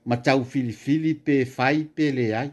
ma 0.08 0.16
tau 0.26 0.40
filifili 0.52 1.12
pe 1.24 1.36
fai 1.56 1.78
pe 1.96 2.04
le 2.16 2.26
ai. 2.42 2.50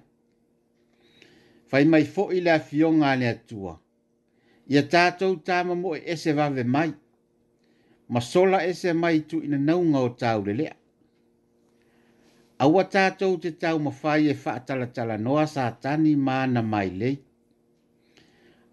Fai 1.70 1.86
mai 1.92 2.04
fo 2.13 2.24
i 2.32 2.39
le 2.46 2.51
afionga 2.60 3.12
le 3.22 3.28
atua. 3.36 3.74
Ia 4.74 4.82
tātou 4.94 5.34
tā 5.48 5.58
mamo 5.68 5.89
e 5.98 6.01
ese 6.13 6.32
vave 6.39 6.63
mai, 6.75 6.92
ma 8.13 8.20
sola 8.32 8.58
ese 8.70 8.89
mai 9.04 9.18
tu 9.30 9.38
ina 9.46 9.58
naunga 9.68 10.00
o 10.00 10.10
tau 10.24 10.39
le 10.46 10.54
lea 10.62 10.75
aua 12.63 12.84
tatou 12.84 13.38
te 13.39 13.51
taumafai 13.62 14.28
e 14.30 14.34
faatalatalanoa 14.34 15.46
satani 15.48 16.13
ma 16.25 16.38
na 16.54 16.62
mai 16.72 16.89
lei 17.01 17.16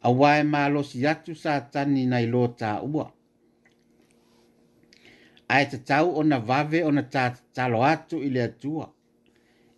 auā 0.07 0.31
e 0.41 0.45
malosi 0.55 0.99
atu 1.13 1.33
satani 1.45 2.03
nai 2.13 2.27
lo 2.33 2.43
taʻua 2.61 3.07
ae 5.55 5.65
tatau 5.73 6.07
ona 6.21 6.39
vave 6.49 6.81
ona 6.89 7.03
tatatalo 7.15 7.79
atu 7.93 8.17
i 8.27 8.31
le 8.35 8.43
atua 8.51 8.87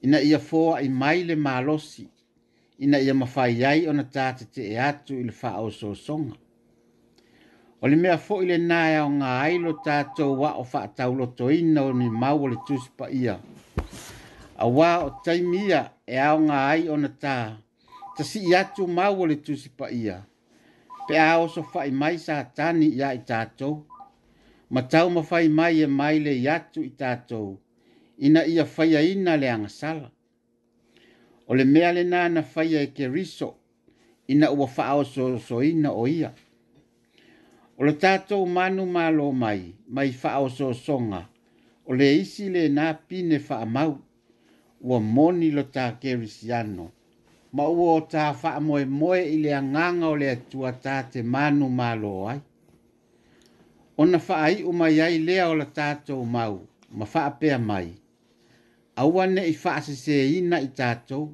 ina 0.04 0.18
ia 0.30 0.38
foaʻi 0.48 0.88
mai 1.00 1.18
le 1.28 1.34
malosi 1.46 2.04
ina 2.84 2.96
ia 3.04 3.14
mafai 3.20 3.64
ai 3.70 3.86
ona 3.90 4.04
tatetee 4.16 4.78
atu 4.90 5.12
i 5.20 5.24
le 5.28 5.32
faaosoosoga 5.40 6.34
o 7.82 7.84
le 7.90 7.96
mea 8.02 8.16
foʻi 8.26 8.44
lenā 8.50 8.78
e 8.94 8.98
aogā 9.02 9.30
ai 9.46 9.56
lo 9.64 9.72
tatou 9.86 10.36
aʻo 10.50 10.64
faataulotoina 10.72 11.80
ni 12.00 12.06
mau 12.22 12.38
o 12.44 12.46
le 12.52 12.56
tusi 12.66 12.90
paia 12.98 13.36
a 14.56 14.66
wā 14.68 14.92
o 15.06 15.10
taimia 15.24 15.82
e 16.06 16.18
ao 16.26 16.38
ngā 16.42 16.58
ai 16.70 16.88
o 16.90 16.96
na 16.98 17.08
tā, 17.22 17.34
ta 18.16 18.24
si 18.26 18.40
i 18.50 18.54
atu 18.56 18.86
mau 18.90 19.22
o 19.22 19.26
le 19.28 19.36
tusipa 19.36 19.90
ia, 19.94 20.18
pe 21.08 21.16
a 21.20 21.30
o 21.40 21.48
so 21.52 21.62
fai 21.72 21.90
mai 22.02 22.18
sa 22.22 22.42
tani 22.54 22.86
ia 22.98 23.12
i 23.16 23.22
tātou, 23.26 23.84
ma 24.70 24.82
tau 24.82 25.08
ma 25.14 25.22
fai 25.22 25.46
mai 25.48 25.82
e 25.82 25.86
mai 25.86 26.18
le 26.24 26.32
i 26.36 26.48
atu 26.48 26.82
i 26.84 26.90
tātou, 26.90 27.56
ina 28.18 28.44
ia 28.46 28.64
fai 28.66 28.94
a 28.96 29.02
ina 29.04 29.36
le 29.36 29.48
angasala. 29.52 30.10
O 31.46 31.54
le 31.56 31.64
mea 31.64 31.92
le 31.96 32.02
nā 32.04 32.26
na 32.32 32.42
fai 32.42 32.74
e 32.76 32.86
ke 32.92 33.08
riso, 33.08 33.54
ina 34.28 34.50
ua 34.52 34.66
faa 34.68 34.96
o 34.98 35.04
so, 35.06 35.30
so 35.38 35.62
ina 35.64 35.92
o 35.94 36.04
ia. 36.06 36.34
O 37.78 37.84
le 37.86 37.92
tātou 37.94 38.44
manu 38.46 38.84
mālo 38.90 39.30
mai, 39.32 39.70
mai 39.86 40.10
faa 40.12 40.42
o 40.44 40.48
so 40.52 40.72
songa, 40.74 41.22
o 41.90 41.94
le 41.96 42.08
isi 42.22 42.46
le 42.54 42.62
nā 42.76 42.86
pine 43.08 43.36
mau 43.74 43.96
ua 44.86 44.98
moni 45.00 45.48
lo 45.50 45.62
tā 45.74 45.86
kerisiano 46.00 46.86
ma 47.52 47.64
ua 47.68 47.94
o 47.98 48.00
tā 48.12 48.24
whaamoe 48.40 48.84
moe 48.84 49.20
i 49.34 49.38
le 49.44 49.50
anganga 49.60 50.06
o 50.08 50.14
le 50.20 50.28
atua 50.36 50.70
tā 50.84 50.96
te 51.12 51.22
manu 51.22 51.68
mālo 51.68 52.28
ai. 52.28 52.40
O 53.96 54.04
na 54.04 54.18
whaai 54.18 54.62
umai 54.64 55.00
ai 55.00 55.18
lea 55.18 55.46
o 55.48 55.54
la 55.54 55.64
tātou 55.76 56.26
mau 56.26 56.60
ma 56.90 57.04
whaapea 57.12 57.58
mai. 57.58 57.88
Aua 58.96 59.26
ne 59.26 59.42
i 59.48 59.54
whaase 59.62 59.94
se 59.96 60.14
ina 60.38 60.60
i 60.60 60.68
tātou 60.68 61.24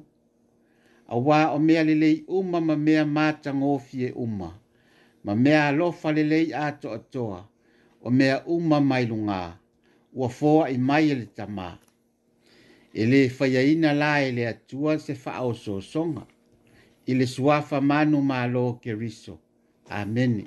a 1.07 1.17
wā 1.19 1.49
o 1.55 1.59
mea 1.59 1.83
lelei 1.83 2.23
uma 2.27 2.61
ma 2.61 2.75
mea 2.75 3.03
mātang 3.05 3.61
e 4.07 4.11
uma, 4.25 4.49
ma 5.23 5.35
mea 5.35 5.67
alofa 5.67 6.11
lelei 6.11 6.53
ato 6.53 6.89
atoa, 6.93 7.39
o 8.01 8.09
mea 8.09 8.41
uma 8.47 8.79
mai 8.79 9.03
mailungaa 9.05 9.59
ua 10.15 10.29
foa 10.37 10.67
i 10.71 10.77
mai 10.87 11.07
le 11.21 11.27
tamā 11.37 11.69
e 13.01 13.05
lē 13.11 13.19
faiaina 13.37 13.91
la 14.01 14.13
e 14.27 14.31
le 14.37 14.45
atua 14.53 14.93
se 15.05 15.13
faaosoosoga 15.23 16.23
i 17.11 17.19
le 17.19 17.25
suafa 17.35 17.79
manu 17.89 18.19
mālo 18.29 18.65
keriso 18.83 19.33
amene 19.99 20.45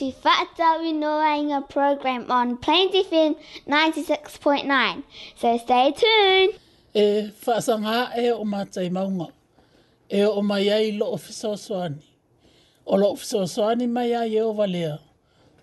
to 0.00 0.10
Fatawi 0.12 0.94
Noanga 0.94 1.68
program 1.68 2.24
on 2.30 2.56
Plains 2.56 2.94
FM 2.94 3.34
96.9. 3.68 5.02
So 5.36 5.58
stay 5.58 5.92
tuned. 5.94 6.58
E 6.94 7.30
whaasanga 7.44 8.16
e 8.18 8.30
o 8.30 8.42
mātai 8.44 8.90
maunga. 8.90 9.30
E 10.10 10.22
o 10.24 10.40
mai 10.40 10.64
ai 10.76 10.92
lo 10.98 11.12
o 11.12 11.16
fisoswani. 11.18 12.00
O 12.86 12.96
lo 12.96 13.10
o 13.10 13.14
fisoswani 13.14 13.90
mai 13.90 14.14
ai 14.14 14.28
e 14.28 14.40
o 14.40 14.52
walea. 14.54 14.98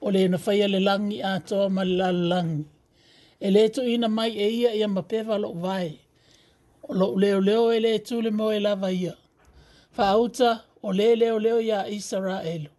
O 0.04 0.10
le 0.10 0.28
na 0.28 0.38
whaia 0.38 0.70
le 0.70 0.82
langi 0.88 1.20
a 1.24 1.40
toa 1.40 1.68
ma 1.72 1.82
le 1.82 1.98
lalangi. 2.14 2.66
E 3.42 3.50
le 3.50 3.70
tu 3.70 3.82
ina 3.82 4.08
mai 4.08 4.30
e 4.38 4.50
ia 4.60 4.72
ia 4.76 4.88
mapewa 4.88 5.42
lo 5.42 5.54
vai. 5.54 6.00
O 6.88 6.94
lo 6.94 7.16
leo 7.16 7.40
leo 7.40 7.72
e 7.72 7.80
le 7.80 7.98
tu 7.98 8.22
le 8.22 8.30
mo 8.30 8.52
e 8.52 8.60
lava 8.60 8.92
ia. 8.92 9.16
Whaauta 9.98 10.60
o 10.84 10.92
le 10.92 11.16
leo 11.16 11.40
leo 11.40 11.60
ia 11.60 11.88
Israelu 11.90 12.70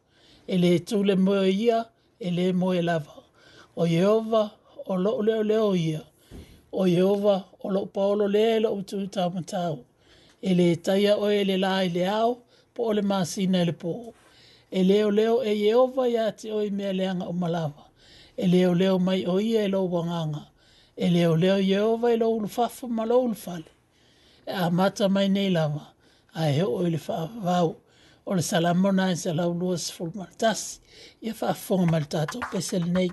ele 0.49 0.79
tule 0.81 1.17
mo 1.17 1.45
ia 1.45 1.85
ele 2.21 2.53
mo 2.53 2.73
elava 2.75 3.13
o 3.77 3.85
yeova 3.87 4.51
o 4.87 4.95
lo 4.97 5.21
le 5.23 5.43
le 5.45 5.59
o 5.59 5.75
ia 5.75 6.03
o 6.73 6.87
yeova 6.87 7.45
o 7.63 7.71
lo 7.71 7.87
paolo 7.87 8.25
e 8.29 8.29
le 8.33 8.61
lo 8.61 8.83
tu 8.83 9.07
ta 9.09 9.29
matau 9.31 9.79
ele 10.43 10.77
taia 10.77 11.17
o 11.19 11.29
ele 11.31 11.57
la 11.59 11.85
ile 11.85 12.01
e 12.01 12.07
ao 12.07 12.39
po 12.75 12.93
le 12.93 13.03
masina 13.03 13.63
e 13.63 13.65
le 13.67 13.73
po 13.73 14.15
ele 14.73 15.05
o 15.05 15.11
leo 15.11 15.37
e 15.45 15.53
yeova 15.65 16.09
ya 16.09 16.33
te 16.33 16.51
o 16.53 16.59
me 16.71 16.93
leanga 16.99 17.27
o 17.29 17.33
malava 17.33 17.85
ele 18.39 18.67
o 18.67 18.73
leo 18.75 18.99
mai 18.99 19.27
o 19.27 19.39
ia 19.41 19.63
e 19.65 19.69
lo 19.69 19.81
wanganga 19.93 20.43
ele 20.97 21.27
o 21.27 21.37
leo 21.37 21.59
yeova 21.61 22.17
lo 22.17 22.27
ulfafu 22.37 22.89
malo 22.89 23.17
ulfal 23.27 23.63
a 24.55 24.71
mata 24.71 25.09
mai 25.11 25.29
nei 25.29 25.51
lama, 25.51 25.89
a 26.35 26.49
he 26.49 26.63
o 26.65 26.87
ile 26.87 26.97
fa 26.99 27.29
vau 27.45 27.77
o 28.29 28.35
le 28.37 28.43
salamona 28.51 29.05
e 29.15 29.17
salaulua 29.25 29.77
sefulu 29.85 30.13
ma 30.19 30.27
le 30.31 30.37
tasi 30.43 30.79
ia 31.25 31.33
faafofoga 31.41 31.87
ma 31.93 31.99
le 32.03 32.09
tatou 32.13 32.43
pese 32.51 32.77
lenei 32.83 33.11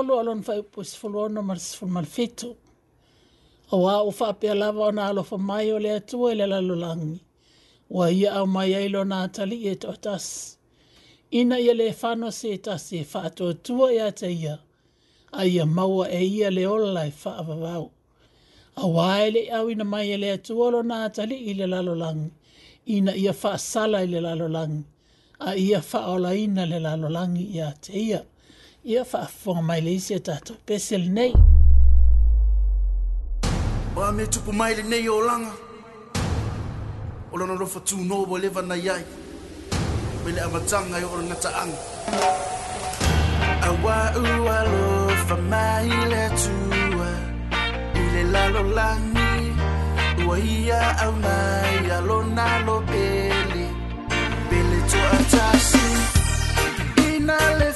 tolu 0.00 0.20
alon 0.20 0.42
fa 0.42 0.54
po 0.72 0.80
se 0.84 0.96
folo 1.00 1.22
no 1.34 1.42
mar 1.48 1.58
se 1.68 1.86
mal 1.94 2.06
fetu 2.14 2.48
o 3.72 3.76
wa 3.84 3.94
o 4.08 4.10
fa 4.18 4.28
pe 4.40 4.48
la 4.60 4.68
va 4.78 4.86
na 4.98 5.04
lo 5.16 5.22
fa 5.30 5.36
mai 5.48 5.66
o 5.72 5.78
le 5.84 5.94
tu 6.08 6.16
e 6.30 6.34
le 6.40 6.46
la 6.52 6.60
lo 6.68 6.74
langi 6.84 7.20
wa 7.96 8.04
ia 8.20 8.30
o 8.42 8.46
mai 8.54 8.72
ai 8.78 8.88
lo 8.94 9.00
na 9.10 9.18
tali 9.36 9.58
e 9.72 9.74
to 9.82 9.90
tas 10.04 10.26
ina 11.38 11.56
ia 11.66 11.74
le 11.80 11.88
fa 12.00 12.10
no 12.20 12.28
se 12.40 12.50
ta 12.66 12.74
se 12.86 12.98
fa 13.12 13.22
to 13.36 13.46
tu 13.64 13.74
e 13.90 14.00
ata 14.08 14.28
ia 14.42 14.54
ai 15.40 15.52
a 15.62 15.66
mau 15.76 15.94
e 16.20 16.20
ia 16.38 16.48
le 16.56 16.64
ola 16.76 17.02
e 17.10 17.12
fa 17.22 17.32
va 17.46 17.54
va 17.62 17.74
o 18.82 18.84
wa 18.96 19.06
ele 19.26 19.42
au 19.58 19.64
ina 19.72 19.84
mai 19.92 20.06
ele 20.16 20.30
tu 20.44 20.52
lo 20.74 20.80
na 20.90 20.96
tali 21.16 21.36
i 21.50 21.52
le 21.58 21.66
lo 21.88 21.94
langi 22.02 22.28
ina 22.96 23.12
ia 23.24 23.32
fa 23.42 23.52
sala 23.70 23.98
i 24.04 24.08
le 24.12 24.18
la 24.26 24.32
lo 24.40 24.46
langi 24.56 24.82
a 25.48 25.50
ia 25.68 25.80
fa 25.90 26.00
ola 26.14 26.30
ina 26.44 26.62
le 26.70 26.78
la 26.86 26.92
lo 27.02 27.08
langi 27.16 27.44
ia 27.56 27.68
te 27.84 27.92
ia 28.12 28.20
يرفع 28.84 29.24
فورماليزيا 29.44 30.18
تاعته 30.18 30.54
بس 30.70 30.92
الني 30.92 31.32
Wame 33.96 34.26
tupu 34.26 34.52
mai 34.52 34.72
le 34.76 34.82
nei 34.82 35.08
o 35.08 35.20
langa 35.28 35.52
O 37.32 37.34
lana 37.38 37.54
rofa 37.60 37.80
tū 37.88 37.96
nōwa 38.08 38.36
lewa 38.42 38.62
na 38.62 38.76
iai 38.76 39.04
Mele 40.24 40.40
amatanga 40.40 40.96
i 41.02 41.04
ora 41.04 41.22
ngata 41.22 41.50
anga 41.62 41.80
Awa 43.68 43.96
ua 44.22 44.58
lofa 44.72 45.36
mai 45.52 45.88
le 46.12 46.24
tua 46.42 47.12
I 48.00 48.02
le 48.12 48.22
lalo 48.34 48.62
langi 48.76 49.42
Ua 50.26 50.36
ia 50.38 50.80
au 51.04 51.14
a 51.92 51.98
lona 52.08 52.46
lo 52.66 52.76
pele 52.90 53.64
Pele 54.48 54.78
toa 54.90 55.12
tasi 55.32 55.82
Ina 57.12 57.38
le 57.60 57.69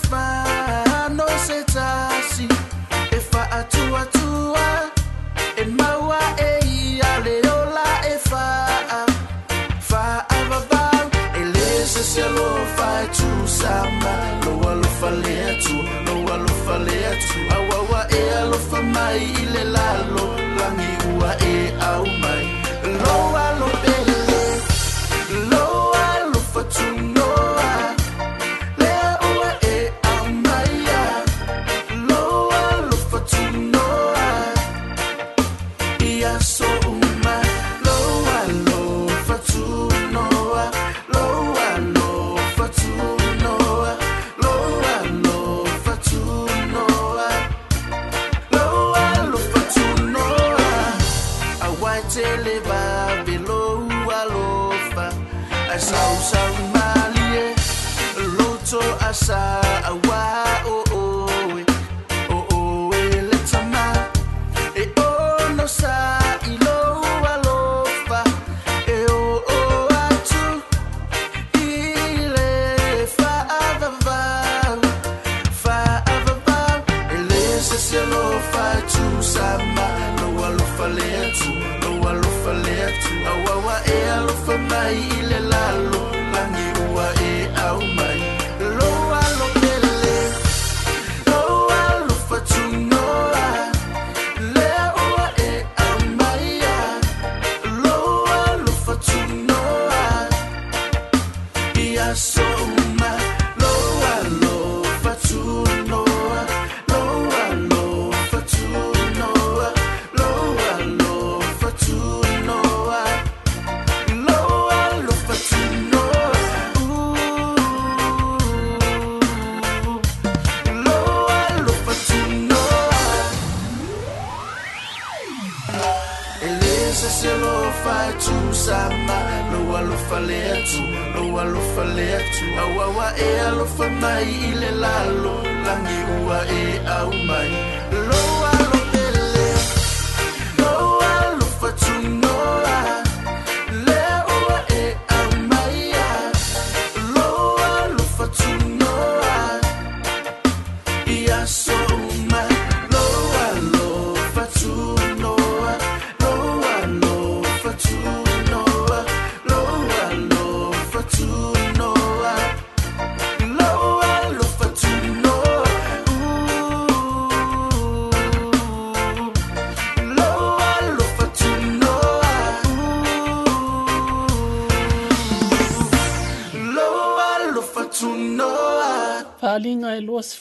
tu 13.12 13.31
sama 13.45 14.12
Loa 14.47 14.75
lofa 14.81 15.11
lea 15.11 15.53
tu, 15.61 15.77
loa 16.12 16.37
lofa 16.40 16.77
lea 16.79 17.12
tu 17.21 17.38
Awawa 17.55 18.01
e 18.11 18.23
alofa 18.40 18.79
mai 18.83 19.21
i 19.23 19.45
le 19.53 19.62
lalo 19.75 20.43
side. 59.26 59.73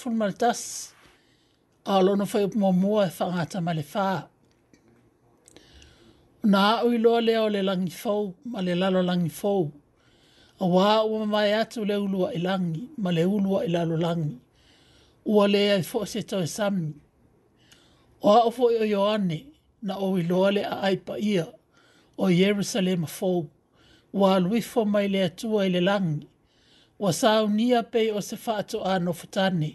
fulu 0.03 0.15
ma 0.15 0.27
le 0.27 0.33
tasi 0.35 0.91
a 1.85 2.01
lona 2.03 2.25
fai 2.25 2.43
upumuamua 2.45 3.05
e 3.09 3.11
faagata 3.17 3.61
ma 3.65 3.73
le 3.73 3.81
fā 3.93 4.05
ona 6.43 6.59
a'u 6.79 6.89
iloa 6.95 7.19
lea 7.27 7.43
o 7.43 7.49
le 7.55 7.61
lagi 7.69 7.91
fou 8.01 8.23
ma 8.51 8.59
le 8.65 8.73
lalo 8.81 9.01
lagi 9.09 9.29
fou 9.41 9.63
auā 10.63 11.05
ua 11.07 11.19
mamae 11.19 11.53
atu 11.61 11.85
le 11.89 11.95
ulu 12.05 12.25
a'i 12.27 12.35
e 12.41 12.43
lagi 12.47 12.81
ma 13.03 13.11
le 13.15 13.23
ulu 13.35 13.55
a'i 13.59 13.67
e 13.69 13.73
lalo 13.75 13.95
lagi 14.05 14.31
ua 15.31 15.45
lē 15.53 15.61
ai 15.75 15.83
fo'i 15.89 16.07
se 16.13 16.21
toe 16.31 16.45
sami 16.57 16.89
o 18.25 18.31
a'o 18.39 18.49
fo'i 18.57 18.75
o 18.83 18.85
ioane 18.93 19.39
na 19.85 19.95
ou 20.05 20.17
iloa 20.21 20.49
le 20.57 20.63
a'ai 20.73 20.97
pa'ia 21.07 21.45
o 22.23 22.27
ierusalema 22.39 23.07
fou 23.17 23.45
ua 24.17 24.35
aluifo 24.35 24.81
mai 24.93 25.07
le 25.13 25.23
atua 25.29 25.63
i 25.63 25.67
e 25.69 25.73
le 25.77 25.81
lagi 25.89 26.27
ua 26.99 27.13
saunia 27.21 27.83
pei 27.93 28.11
o 28.17 28.19
se 28.21 28.35
fa'ato 28.45 28.77
no 28.99 29.13
futani 29.21 29.71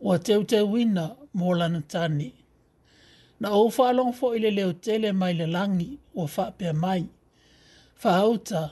ua 0.00 0.18
teu 0.18 0.42
teu 0.44 0.76
ina 0.78 1.10
mō 1.34 1.56
lana 1.58 1.80
tani. 1.88 2.32
Na 3.40 3.50
o 3.50 3.68
whalong 3.76 4.12
fo 4.14 4.34
ile 4.36 4.50
leo 4.50 4.72
tele 4.72 5.12
mai 5.12 5.34
le 5.34 5.46
langi 5.46 5.98
ua 6.14 6.28
whapea 6.36 6.72
mai. 6.72 7.04
Whahauta 8.04 8.70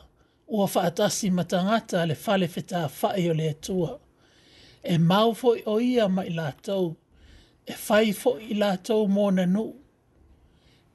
ua 0.49 0.71
whaatasi 0.75 1.31
matangata 1.31 2.07
le 2.07 2.15
fale 2.15 2.47
whetā 2.47 2.89
whae 3.03 3.31
o 3.31 3.35
le 3.35 3.49
atua. 3.51 3.99
E 4.83 4.99
mau 4.99 5.35
fo 5.35 5.57
o 5.67 5.81
ia 5.81 6.09
mai 6.09 6.29
lātou. 6.31 6.95
E 7.67 7.75
whai 7.89 8.13
fo 8.13 8.39
i 8.41 8.55
lātou 8.55 9.07
mōna 9.13 9.47
nu. 9.47 9.67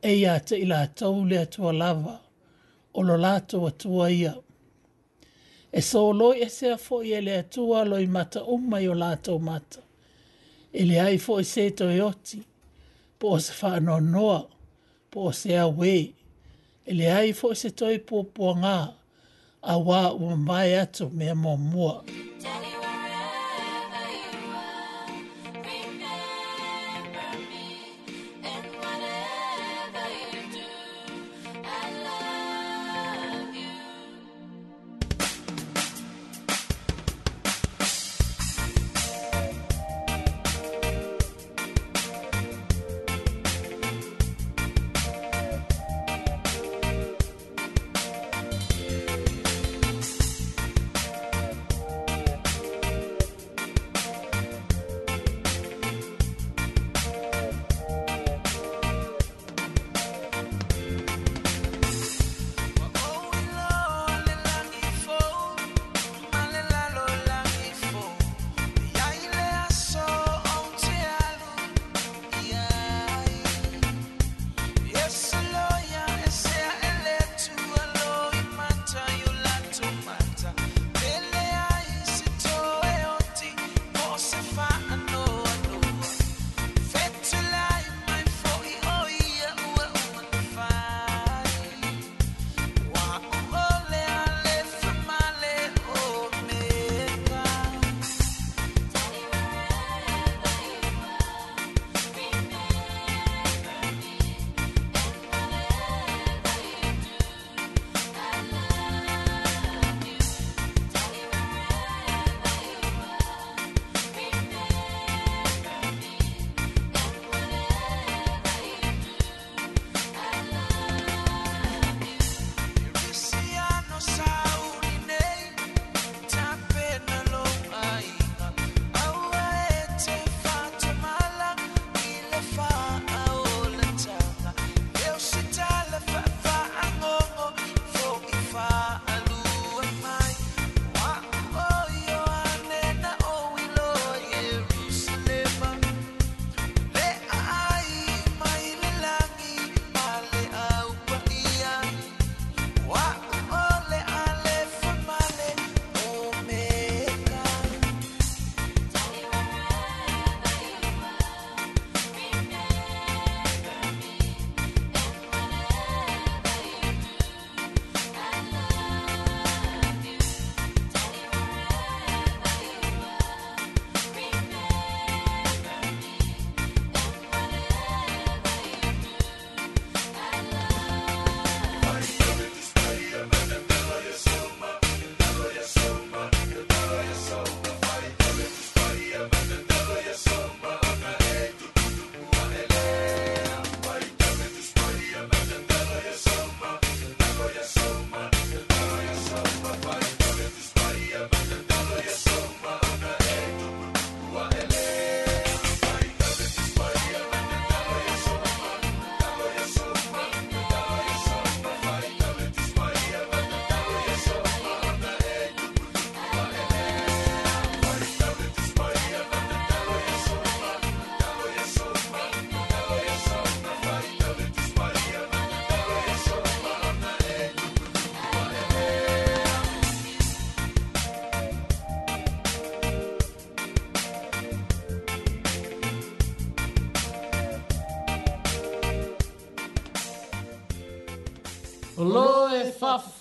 E 0.04 0.14
ia 0.16 0.40
te 0.40 0.58
i 0.58 0.66
lātou 0.66 1.26
le 1.30 1.40
atua 1.44 1.74
lava. 1.74 2.18
O 2.96 3.02
lo 3.02 3.18
lātou 3.18 3.68
atua 3.70 4.10
ia. 4.12 4.34
E 5.72 5.82
so 5.82 6.10
loi 6.14 6.42
e 6.46 6.50
sea 6.50 6.78
fo 6.78 7.02
i 7.04 7.14
ele 7.18 7.38
atua 7.44 7.86
loi 7.86 8.06
mata 8.08 8.42
umai 8.46 8.88
o 8.90 8.94
lātou 8.98 9.40
mata 9.40 9.83
ele 10.74 11.00
ai 11.00 11.18
fo 11.20 11.40
e 11.40 11.44
se 11.46 11.70
to 11.72 11.86
e 11.92 12.02
oti 12.02 12.42
po 13.20 13.40
se 13.40 13.54
fa 13.54 13.80
no 13.80 14.00
no 14.02 14.50
po 15.12 15.32
se 15.32 15.56
a 15.58 15.68
we 15.68 16.14
ele 16.90 17.06
ai 17.12 17.32
fo 17.34 17.52
e 17.52 17.56
se 17.56 17.70
to 17.70 17.92
e 17.92 18.00
po 18.00 18.24
po 18.24 18.56
nga 18.58 18.80
a 19.62 19.78
wa 19.78 20.12
o 20.12 20.36
mai 20.36 20.74
ato 20.84 21.10
me 21.14 21.32
mo 21.36 21.56
mo 21.58 22.04
Tell 22.44 22.83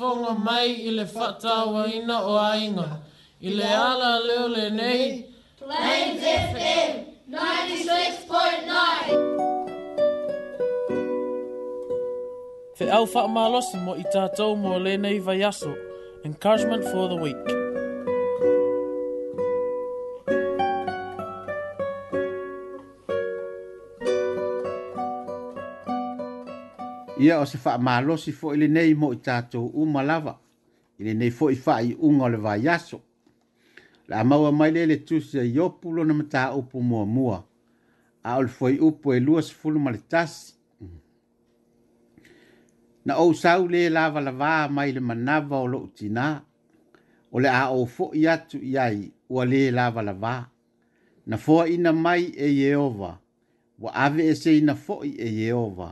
fonga 0.02 0.32
mai 0.46 0.68
i 0.88 0.90
le 0.90 1.04
whatawa 1.14 1.82
ina 1.98 2.16
o 2.30 2.34
ainga. 2.52 2.88
I 3.40 3.48
le 3.58 3.64
ala 3.88 4.10
leo 4.28 4.48
le 4.56 4.64
nei. 4.80 5.04
Plains 5.58 6.22
FM 6.50 6.90
96.9 7.34 7.36
Te 12.76 12.84
au 12.98 13.06
wha 13.14 13.22
malosi 13.36 13.76
mo 13.86 13.92
i 13.96 14.04
tātou 14.14 14.56
mo 14.64 14.72
le 14.78 14.94
nei 15.06 15.18
vai 15.18 15.42
aso. 15.44 15.72
Encouragement 16.28 16.82
for 16.92 17.06
the 17.08 17.18
week. 17.26 17.51
ia 27.22 27.38
o 27.40 27.46
se 27.46 27.56
faamalosi 27.64 28.30
foʻi 28.38 28.56
lenei 28.60 28.94
mo 28.94 29.12
i 29.12 29.16
tatou 29.16 29.66
uma 29.82 30.02
lava 30.02 30.34
i 30.98 31.04
lenei 31.04 31.30
foʻi 31.30 31.56
faaiʻuga 31.64 32.24
o 32.24 32.28
le 32.32 32.38
vaiaso 32.38 32.98
le 34.08 34.14
a 34.16 34.24
maua 34.24 34.52
mai 34.52 34.70
lea 34.72 34.86
le 34.86 34.96
tusi 34.96 35.38
ai 35.40 35.58
opu 35.58 35.92
lona 35.92 36.14
mataupu 36.14 36.82
muamua 36.82 37.44
a 38.22 38.36
o 38.38 38.42
le 38.42 38.48
foi 38.48 38.78
upu 38.78 39.12
e 39.14 39.20
lua 39.20 39.42
sefulu 39.42 39.78
ma 39.80 39.90
le 39.90 39.98
tasi 39.98 40.54
na 43.04 43.16
ou 43.18 43.34
sau 43.34 43.68
lē 43.68 43.86
lavalavā 43.90 44.68
mai 44.70 44.92
le 44.92 45.00
manava 45.00 45.60
o 45.60 45.66
loʻu 45.66 45.88
tinā 45.98 46.26
o 47.32 47.38
le 47.38 47.48
a 47.48 47.66
ō 47.70 47.86
foʻi 47.96 48.26
atu 48.34 48.58
i 48.58 48.78
ai 48.78 49.12
ua 49.28 49.44
lē 49.44 49.70
lavalavā 49.78 50.34
na 51.26 51.36
foaʻina 51.36 51.92
mai 51.92 52.24
e 52.34 52.48
ieova 52.58 53.18
ua 53.78 53.90
ave 53.94 54.26
eseina 54.28 54.74
foʻi 54.74 55.14
e 55.26 55.34
ieova 55.46 55.90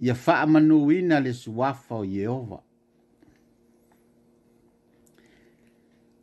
ia 0.00 0.14
faamanuina 0.14 1.20
le 1.20 1.32
suafa 1.32 1.94
o 1.94 2.04
ieova 2.04 2.60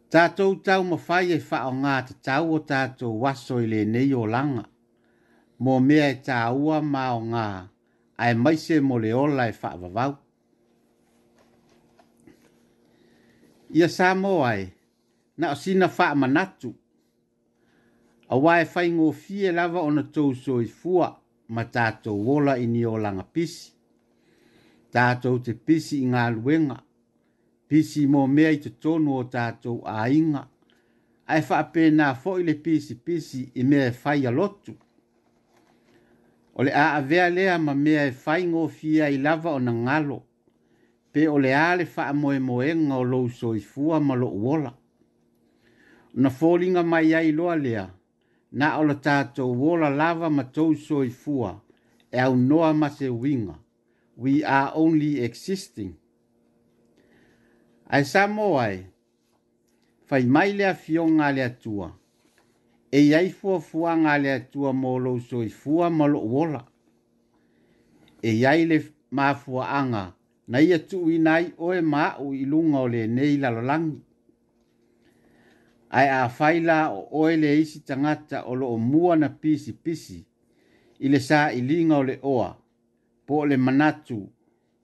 tatou 0.10 0.56
taumafai 0.62 1.32
e 1.34 1.40
faaaogā 1.40 1.96
tatau 2.08 2.54
o 2.54 2.60
tatou 2.60 3.26
aso 3.28 3.58
i 3.62 4.14
o 4.14 4.22
olaga 4.22 4.64
mo 5.60 5.80
mea 5.80 6.10
e 6.12 6.20
tāua 6.22 6.82
maaogā 6.82 7.66
ae 8.18 8.34
maise 8.34 8.80
moleola 8.82 9.48
e 9.48 9.52
faavavau 9.54 10.16
ia 13.74 13.90
sa 13.90 14.14
mo 14.16 14.44
ae 14.46 14.70
na 15.38 15.52
o 15.52 15.56
sina 15.56 15.90
faamanatu 15.90 16.74
auā 18.30 18.62
e 18.62 18.66
faigofie 18.66 19.52
lava 19.52 19.82
ona 19.82 20.04
tou 20.04 20.36
soifua 20.36 21.23
ma 21.48 21.64
tātou 21.66 22.24
wola 22.26 22.56
i 22.58 22.68
ni 22.68 22.84
o 22.86 22.96
langa 22.98 23.24
pisi. 23.24 23.72
Tātou 24.94 25.42
te 25.44 25.54
pisi 25.58 26.02
i 26.04 26.10
ngā 26.10 26.24
luenga, 26.38 26.78
pisi 27.68 28.06
mō 28.10 28.26
mea 28.30 28.52
i 28.54 28.58
te 28.64 28.70
tonu 28.86 29.16
o 29.20 29.24
tātou 29.36 29.82
a 29.90 30.08
inga. 30.10 30.46
Ai 31.34 31.42
whaape 31.42 31.88
nā 31.96 32.12
foile 32.24 32.56
pisi 32.64 32.96
pisi 33.00 33.48
i 33.56 33.64
mea 33.64 33.88
e 33.90 33.94
whai 34.04 34.26
a 34.30 34.34
lotu. 34.34 34.76
O 36.56 36.64
le 36.64 36.72
a 36.78 36.92
avea 37.00 37.30
lea 37.34 37.58
ma 37.60 37.74
mea 37.74 38.06
e 38.08 38.12
whai 38.26 38.44
ngō 38.52 38.68
fia 38.70 39.08
i 39.10 39.18
lava 39.18 39.54
o 39.56 39.60
na 39.60 39.74
ngalo. 39.74 40.20
Pe 41.12 41.28
o 41.30 41.38
le 41.38 41.52
ale 41.54 41.86
wha 41.96 42.08
moe 42.14 42.40
moenga 42.42 42.96
o 42.98 43.04
lousoi 43.04 43.60
fua 43.62 44.00
ma 44.00 44.16
lo 44.18 44.30
wola. 44.46 44.72
Na 46.14 46.30
fōlinga 46.30 46.84
mai 46.86 47.14
ai 47.16 47.32
loa 47.32 47.56
lea, 47.56 47.86
na 48.54 48.76
o 48.80 48.84
le 48.86 48.94
tātou 49.02 49.52
wola 49.58 49.90
lava 49.90 50.30
ma 50.30 50.44
tau 50.46 50.76
soi 50.78 51.10
fua 51.10 51.56
e 52.14 52.20
au 52.22 52.36
noa 52.38 52.70
ma 52.78 52.90
se 52.94 53.10
winga. 53.10 53.58
We 54.16 54.44
are 54.46 54.72
only 54.78 55.22
existing. 55.26 55.96
Ai 57.90 58.04
sa 58.06 58.28
moai, 58.30 58.86
fai 60.06 60.24
mai 60.30 60.54
lea 60.54 60.74
fio 60.78 61.08
ngā 61.10 61.32
lea 61.36 61.50
tua. 61.62 61.90
E 62.94 63.00
iai 63.08 63.32
fua 63.34 63.58
fua 63.60 63.96
ngā 63.98 64.20
lea 64.22 64.38
tua 64.54 64.72
mō 64.78 64.94
lau 65.06 65.18
soi 65.20 65.50
fua 65.50 65.90
ma 65.90 66.06
lo 66.10 66.22
wola. 66.22 66.62
E 68.22 68.32
iai 68.38 68.68
le 68.70 68.78
mā 69.18 69.34
fua 69.36 69.66
anga 69.80 70.12
na 70.48 70.60
ia 70.62 70.78
tu 70.78 71.08
inai 71.10 71.44
nai 71.44 71.54
oe 71.58 71.82
mā 71.82 72.18
u 72.22 72.34
ilunga 72.34 72.84
o 72.86 72.88
le 72.88 73.08
nei 73.08 73.38
lalolangi. 73.42 73.68
langi 73.92 74.02
ai 75.94 76.10
a 76.10 76.28
faila 76.30 76.90
o 76.92 77.08
oe 77.12 77.38
le 77.38 77.50
isi 77.62 77.80
tangata 77.86 78.42
o 78.50 78.56
lo 78.56 78.68
o 78.74 78.78
mua 78.78 79.16
na 79.16 79.30
pisi 79.42 79.72
pisi 79.84 80.18
i 81.06 81.20
sa 81.28 81.52
i 81.54 81.62
o 81.92 82.00
le 82.08 82.16
oa 82.34 82.50
po 83.26 83.36
le 83.50 83.56
manatu 83.66 84.20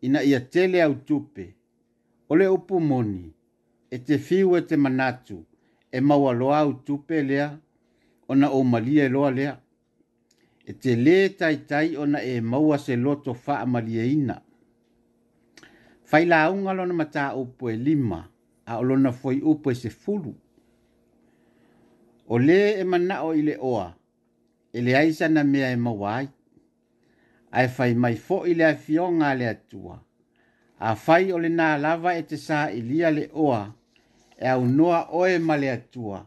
ina 0.06 0.20
ia 0.30 0.40
tele 0.54 0.80
au 0.86 0.96
tupe 1.08 1.46
o 2.30 2.34
le 2.40 2.46
upu 2.58 2.76
moni 2.90 3.26
e 3.90 3.98
te 4.06 4.16
fiu 4.26 4.48
e 4.56 4.62
te 4.70 4.76
manatu 4.86 5.38
e 5.96 6.02
maua 6.08 6.32
loa 6.40 6.58
au 6.64 6.72
tupe 6.86 7.16
lea 7.30 7.48
ona 8.32 8.48
o 8.50 8.60
malia 8.72 9.04
e 9.06 9.10
loa 9.16 9.32
lea 9.38 9.54
e 10.66 10.72
te 10.82 10.92
le 11.06 11.16
tai 11.40 11.58
tai 11.70 11.88
ona 12.04 12.20
e 12.22 12.34
maua 12.52 12.76
se 12.86 12.94
loto 13.06 13.32
faa 13.46 13.64
malia 13.74 14.04
ina 14.16 14.38
faila 16.10 16.36
aunga 16.46 16.72
na 16.74 16.86
mata 17.00 17.24
upu 17.42 17.64
e 17.70 17.76
lima 17.88 18.20
a 18.70 18.78
olona 18.82 19.12
foi 19.22 19.38
upu 19.52 19.68
e 19.72 19.76
se 19.84 19.90
fulu 20.04 20.34
o 22.34 22.38
e 22.40 22.44
le 22.48 22.60
e 22.82 22.84
mana 22.84 23.16
o 23.28 23.30
ile 23.34 23.56
oa, 23.60 23.88
e 24.74 24.80
le 24.82 24.96
aisa 24.98 25.28
na 25.28 25.44
mea 25.44 25.72
e 25.74 25.76
mawai, 25.76 26.28
ai 27.58 27.68
fai 27.76 27.94
mai 28.04 28.16
fo 28.26 28.38
ile 28.52 28.64
a 28.66 28.76
fio 28.86 29.06
ngā 29.18 29.30
le 29.40 29.46
atua, 29.56 29.96
a 30.80 30.96
fai 31.06 31.32
o 31.36 31.40
le 31.44 31.50
nā 31.60 31.70
lava 31.84 32.12
e 32.20 32.24
te 32.30 32.38
sā 32.48 32.60
ilia 32.80 33.10
le 33.18 33.26
oa, 33.34 33.64
e 34.38 34.46
au 34.54 34.64
noa 34.78 35.00
oe 35.22 35.40
ma 35.48 35.56
le 35.64 35.70
atua, 35.78 36.20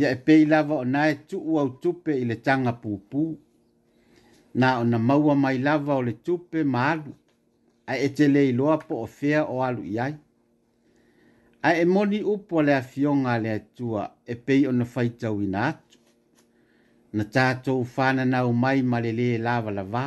ia 0.00 0.08
e 0.10 0.16
pei 0.26 0.42
lava 0.52 0.74
o 0.82 0.84
nā 0.94 1.04
e 1.12 1.16
tu 1.28 1.38
au 1.58 1.68
tupe 1.82 2.12
ile 2.22 2.36
tanga 2.46 2.72
pūpū, 2.82 3.22
nā 4.60 4.70
o 4.80 4.84
na 4.90 4.98
maua 4.98 5.34
mai 5.34 5.58
lava 5.58 5.94
o 5.94 6.02
le 6.02 6.12
tupe 6.26 6.64
ma 6.64 6.88
alu, 6.92 7.14
ai 7.86 7.98
e 8.06 8.10
te 8.14 8.26
le 8.28 8.50
loa 8.52 8.78
po 8.82 8.98
o 9.04 9.06
fea 9.06 9.44
o 9.46 9.62
alu 9.62 9.84
iai 9.92 10.16
a 11.62 11.70
e 11.76 11.84
moni 11.84 12.22
upo 12.24 12.62
le 12.62 12.72
afionga 12.80 13.34
le 13.44 13.50
atua 13.58 14.02
e 14.32 14.34
pei 14.46 14.62
ona 14.70 14.84
faitau 14.94 15.36
ina 15.44 15.60
atu 15.74 15.96
na 17.16 17.24
tatou 17.34 17.80
nau 18.32 18.48
mai 18.62 18.78
ma 18.90 18.98
le 19.04 19.10
lē 19.20 19.26
lava 19.46 19.70
lavā 19.78 20.04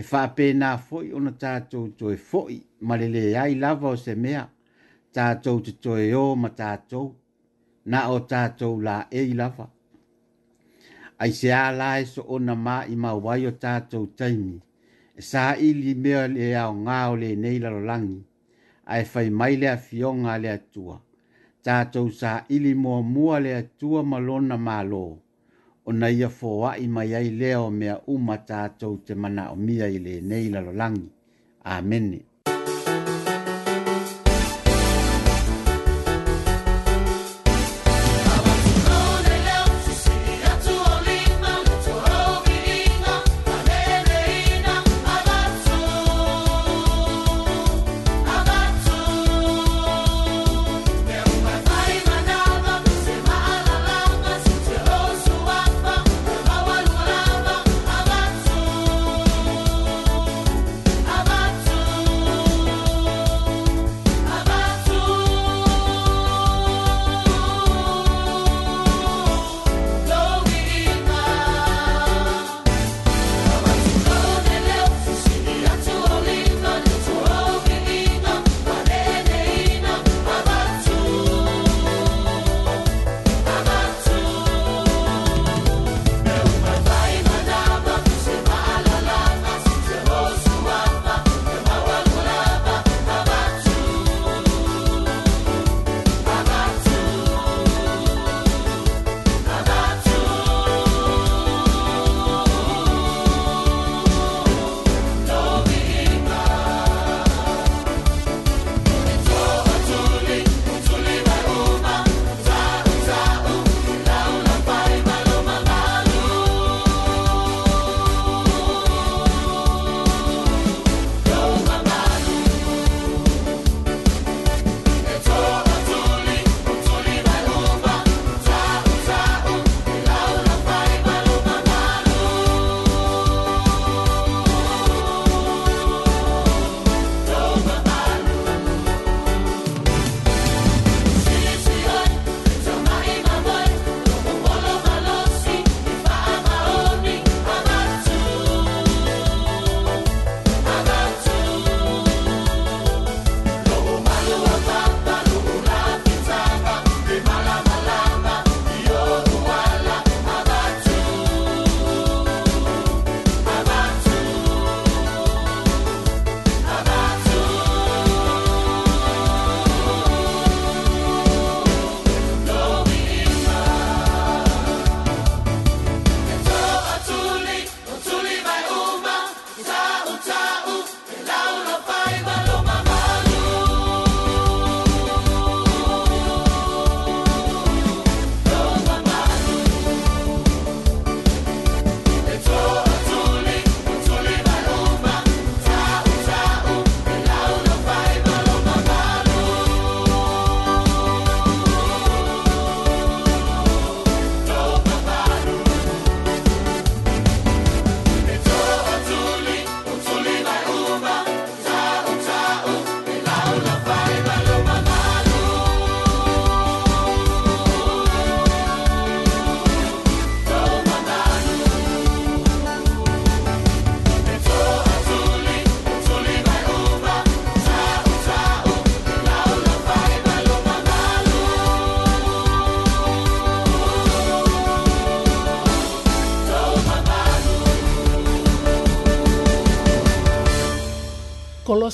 e 0.00 0.02
faapenā 0.10 0.68
e 0.78 0.82
foʻi 0.86 1.08
ona 1.16 1.32
tatou 1.42 1.84
toe 1.98 2.14
foʻi 2.30 2.56
ma 2.86 2.94
le 3.00 3.06
lē 3.14 3.22
e 3.32 3.34
ai 3.42 3.52
lava 3.62 3.86
o 3.94 3.96
se 4.04 4.12
mea 4.24 4.42
tatou 5.16 5.56
te 5.66 5.72
toe 5.84 6.06
o 6.14 6.24
ma 6.42 6.48
tatou 6.60 7.06
na 7.90 7.98
o 8.16 8.18
tatou 8.32 8.74
laei 8.86 9.30
lava 9.40 9.66
aiseā 11.22 11.64
la 11.78 11.90
e 12.02 12.04
so 12.12 12.22
ona 12.34 12.54
maʻi 12.66 12.94
mauai 13.04 13.42
o 13.50 13.52
tatou 13.64 14.04
taimi 14.18 14.56
e 15.18 15.22
saʻili 15.30 15.92
mea 16.02 16.20
le 16.34 16.44
aogā 16.62 16.96
o 17.12 17.14
lenei 17.22 17.56
lalolagi 17.62 18.18
la 18.22 18.32
ai 18.92 19.04
fai 19.04 19.28
mai 19.38 19.52
le 19.60 19.66
afioga 19.76 20.30
a 20.34 20.38
le 20.42 20.50
atua 20.58 20.96
ili 22.54 22.72
mo 22.82 22.94
muamua 23.02 23.40
le 23.44 23.50
atua 23.62 24.00
ma 24.10 24.18
lona 24.26 24.56
mālō 24.66 25.06
ona 25.88 26.08
ia 26.18 26.30
i 26.84 26.86
mai 26.94 27.10
ai 27.20 27.28
lea 27.40 27.58
o 27.66 27.70
mea 27.70 27.94
uma 28.14 28.36
ta 28.38 28.44
tatou 28.48 28.94
te 29.04 29.12
mana 29.22 29.44
o 29.52 29.56
manaʻomia 29.58 29.86
i 30.46 30.50
lo 30.64 30.72
lang 30.80 30.98
amen 31.76 32.06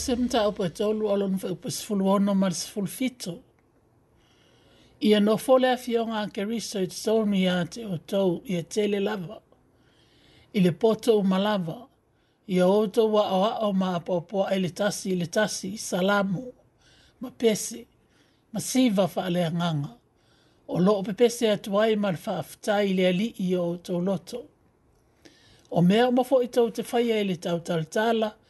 se 0.02 0.16
mta 0.16 0.46
o 0.48 0.52
pa 0.56 0.66
tolu 0.78 1.04
o 1.12 1.16
lona 1.20 1.38
fai 1.42 1.50
upas 1.56 1.76
fulu 1.86 2.08
ono 2.16 2.34
ma 2.34 2.50
se 2.50 2.66
fulu 2.72 2.88
fito. 2.98 3.34
Ia 5.08 5.20
no 5.20 5.36
fole 5.44 5.68
a 5.72 5.76
fionga 5.84 6.18
a 6.22 6.30
keriso 6.34 6.80
i 6.82 6.86
tonu 6.88 7.34
ia 7.42 7.54
te 7.72 7.82
o 7.86 7.96
tau 8.10 8.40
ia 8.52 8.62
tele 8.62 9.00
lava. 9.08 9.38
I 10.56 10.60
le 10.60 10.72
poto 10.82 11.14
o 11.18 11.22
malava. 11.22 11.78
Ia 12.48 12.66
o 12.66 12.86
tau 12.88 13.08
wa 13.14 13.24
o 13.38 13.42
o 13.68 13.72
ma 13.72 13.94
a 13.96 14.00
popoa 14.06 14.50
ele 14.54 14.70
tasi 14.78 15.12
ele 15.12 15.26
tasi 15.26 15.76
salamu. 15.88 16.44
Ma 17.20 17.30
pese. 17.30 17.86
Ma 18.52 18.60
siva 18.60 19.08
fa 19.08 19.22
ale 19.28 19.44
nganga. 19.50 19.92
O 20.68 20.78
lo 20.78 20.92
o 20.98 21.02
pepese 21.02 21.46
atuai 21.50 21.96
ma 21.96 22.10
le 22.10 22.16
fa 22.24 22.32
aftai 22.42 22.94
le 22.96 23.04
ali 23.06 23.28
i 23.38 23.50
o 23.56 23.76
tau 23.76 24.00
loto. 24.08 24.40
O 25.70 25.80
mea 25.82 26.08
o 26.08 26.12
mafo 26.12 26.42
i 26.42 26.48
tau 26.54 26.70
te 26.70 26.82
faya 26.82 27.16
ele 27.22 27.36
tau 27.36 27.58
tal 27.66 27.84
tala. 27.94 28.30
Ta 28.30 28.41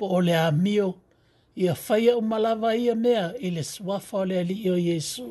po 0.00 0.06
o 0.16 0.20
le 0.26 0.34
amio 0.48 0.88
ia 1.62 1.74
faia 1.86 2.12
o 2.20 2.22
malava 2.30 2.70
ia 2.82 2.94
mea 3.04 3.26
i 3.46 3.48
le 3.56 3.64
suafa 3.72 4.16
o 4.22 4.26
le 4.30 4.36
ali 4.42 4.56
o 4.74 4.76
Yesu. 4.90 5.28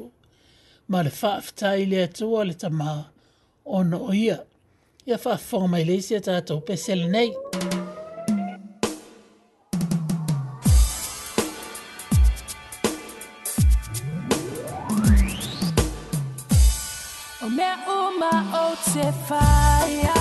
Ma 0.92 1.00
le 1.06 1.10
whaaftai 1.20 1.82
le 1.92 1.98
atua 2.08 2.42
le 2.50 2.54
tamā 2.62 2.92
ono 3.78 3.98
o 4.10 4.12
ia. 4.26 4.38
Ia 5.10 5.18
whaafonga 5.26 5.68
mai 5.72 5.84
le 5.88 5.96
isi 6.00 6.14
a 6.16 6.22
pesele 6.68 7.08
nei. 7.16 7.32
O 17.44 17.48
mea 17.58 17.76
uma 18.02 18.34
o 18.64 18.66
te 18.90 19.06
whaia. 19.28 20.18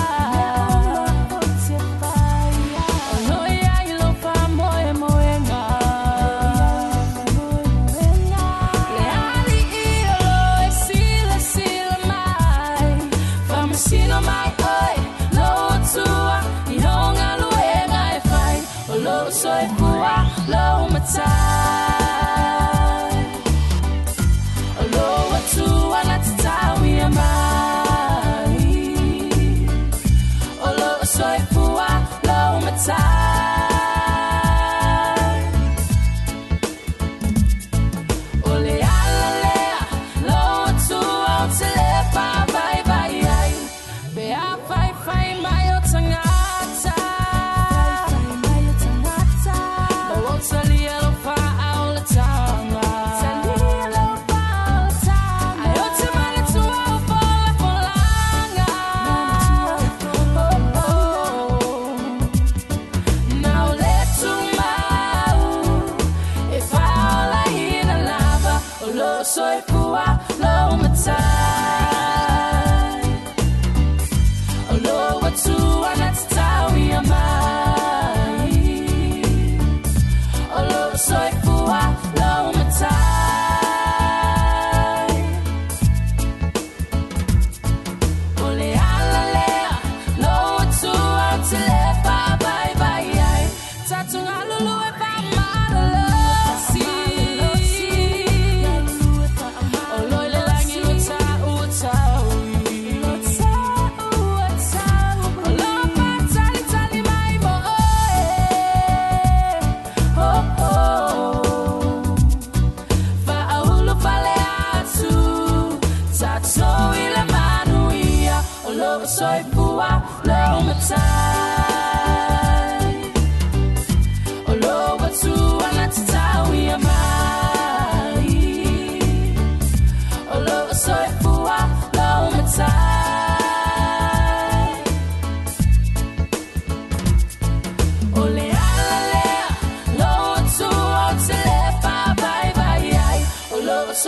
soi 31.15 31.39
fua 31.51 31.89
lo 32.27 32.59
matai 32.63 33.58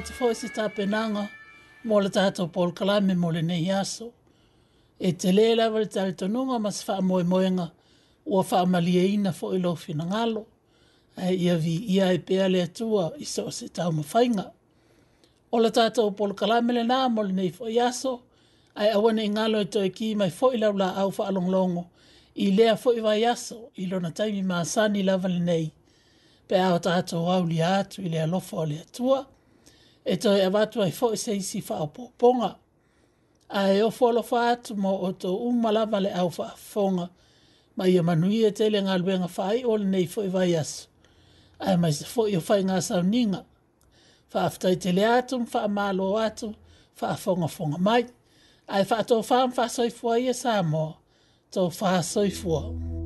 tātou 0.00 0.16
fō 0.16 0.28
se 0.34 0.48
tāpenanga 0.56 1.26
mō 1.86 1.98
le 2.02 2.08
tātou 2.12 2.48
Paul 2.52 2.70
Kalame 2.72 3.12
mō 3.14 3.32
le 3.34 3.42
nei 3.44 3.68
aso. 3.72 4.10
E 5.00 5.12
te 5.12 5.32
lēla 5.32 5.68
wale 5.72 5.88
tāre 5.92 6.14
tonunga 6.16 6.56
mas 6.60 6.82
wha 6.88 6.98
o 6.98 7.16
fa 7.20 7.68
ua 8.26 8.42
wha 8.42 8.60
amalia 8.66 9.02
ina 9.08 9.30
fō 9.32 9.54
ilo 9.56 9.74
fina 9.76 10.04
ngalo. 10.04 10.46
E 11.20 11.34
ia 11.34 11.56
vi 11.56 11.76
ia 11.96 12.10
e 12.12 12.18
pēa 12.20 12.48
le 12.52 12.66
tua 12.68 13.10
i 13.20 13.24
so 13.26 13.48
se 13.50 13.68
ta 13.68 13.90
mo 13.90 14.02
fainga 14.02 14.52
O 15.52 15.58
le 15.58 15.70
tātou 15.74 16.12
Paul 16.16 16.32
Kalame 16.38 16.72
le 16.76 16.84
na 16.86 17.08
mō 17.10 17.24
le 17.26 17.32
nei 17.34 17.50
fō 17.50 17.66
i 17.72 17.78
aso. 17.82 18.20
Ai 18.76 18.88
awane 18.94 19.24
ngalo 19.28 19.60
e 19.84 19.90
ki 19.90 20.14
mai 20.14 20.30
fō 20.30 20.52
ilau 20.54 20.76
la 20.78 20.92
au 21.02 21.10
wha 21.16 21.26
alonglongo. 21.30 21.84
I 22.36 22.50
lea 22.54 22.76
fo 22.78 22.92
i 22.96 23.00
wai 23.02 23.24
aso 23.26 23.68
i 23.76 23.86
lona 23.90 24.10
taimi 24.14 24.42
maa 24.46 24.64
sani 24.64 25.02
lawa 25.02 25.28
le 25.28 25.40
nei. 25.42 25.70
Pea 26.48 26.68
o 26.72 26.78
tātou 26.82 27.26
au 27.34 27.44
li 27.48 27.58
atu 27.62 28.00
i 28.02 28.08
lea 28.10 28.26
lofo 28.30 28.60
o 28.62 28.64
le 28.70 28.78
tua, 28.94 29.24
e 30.04 30.16
to 30.16 30.32
e 30.36 30.46
watu 30.48 30.82
ai 30.82 30.90
fo 30.90 31.16
se 31.16 31.36
isi 31.36 31.60
fa 31.60 31.76
o 31.78 31.86
ponga 32.18 32.56
a 33.48 33.68
e 33.72 33.82
ofo 33.82 34.12
lo 34.12 34.22
fa 34.22 34.50
atu 34.50 34.76
mo 34.76 34.96
o 35.04 35.12
to 35.12 35.36
umalava 35.36 36.00
le 36.00 36.10
au 36.12 36.30
fa 36.30 36.54
fonga 36.56 37.10
ma 37.76 37.88
ia 37.88 38.00
e 38.00 38.04
manui 38.04 38.44
e 38.44 38.52
tele 38.52 38.80
ngā 38.82 38.98
luenga 39.00 39.28
fa 39.28 39.50
ai 39.52 39.64
ole 39.64 39.84
nei 39.84 40.06
fo 40.06 40.22
i 40.22 40.26
e 40.26 40.30
vai 40.30 40.50
asu 40.56 40.86
a 41.58 41.72
e 41.72 41.76
mai 41.76 41.92
se 41.92 42.04
fo 42.08 42.22
o 42.24 42.40
fai 42.40 42.62
ngā 42.64 42.80
sau 42.82 43.02
ninga 43.02 43.44
fa 44.32 44.46
aftai 44.48 44.76
tele 44.80 45.04
atu 45.08 45.44
fa 45.46 45.64
amalo 45.68 46.16
atu 46.18 46.54
fa 46.94 47.14
fonga 47.16 47.48
fonga 47.48 47.78
mai 47.78 48.06
a 48.68 48.80
e 48.80 48.84
fa 48.88 49.02
to 49.04 49.20
fa 49.22 49.42
am 49.42 49.52
fa 49.52 49.68
soifua 49.68 50.16
ia 50.20 50.34
sa 50.34 50.62
mo 50.62 50.96
to 51.50 51.68
fa 51.70 52.00
soifua 52.02 52.72
mm 52.72 52.74
-hmm. 52.78 52.99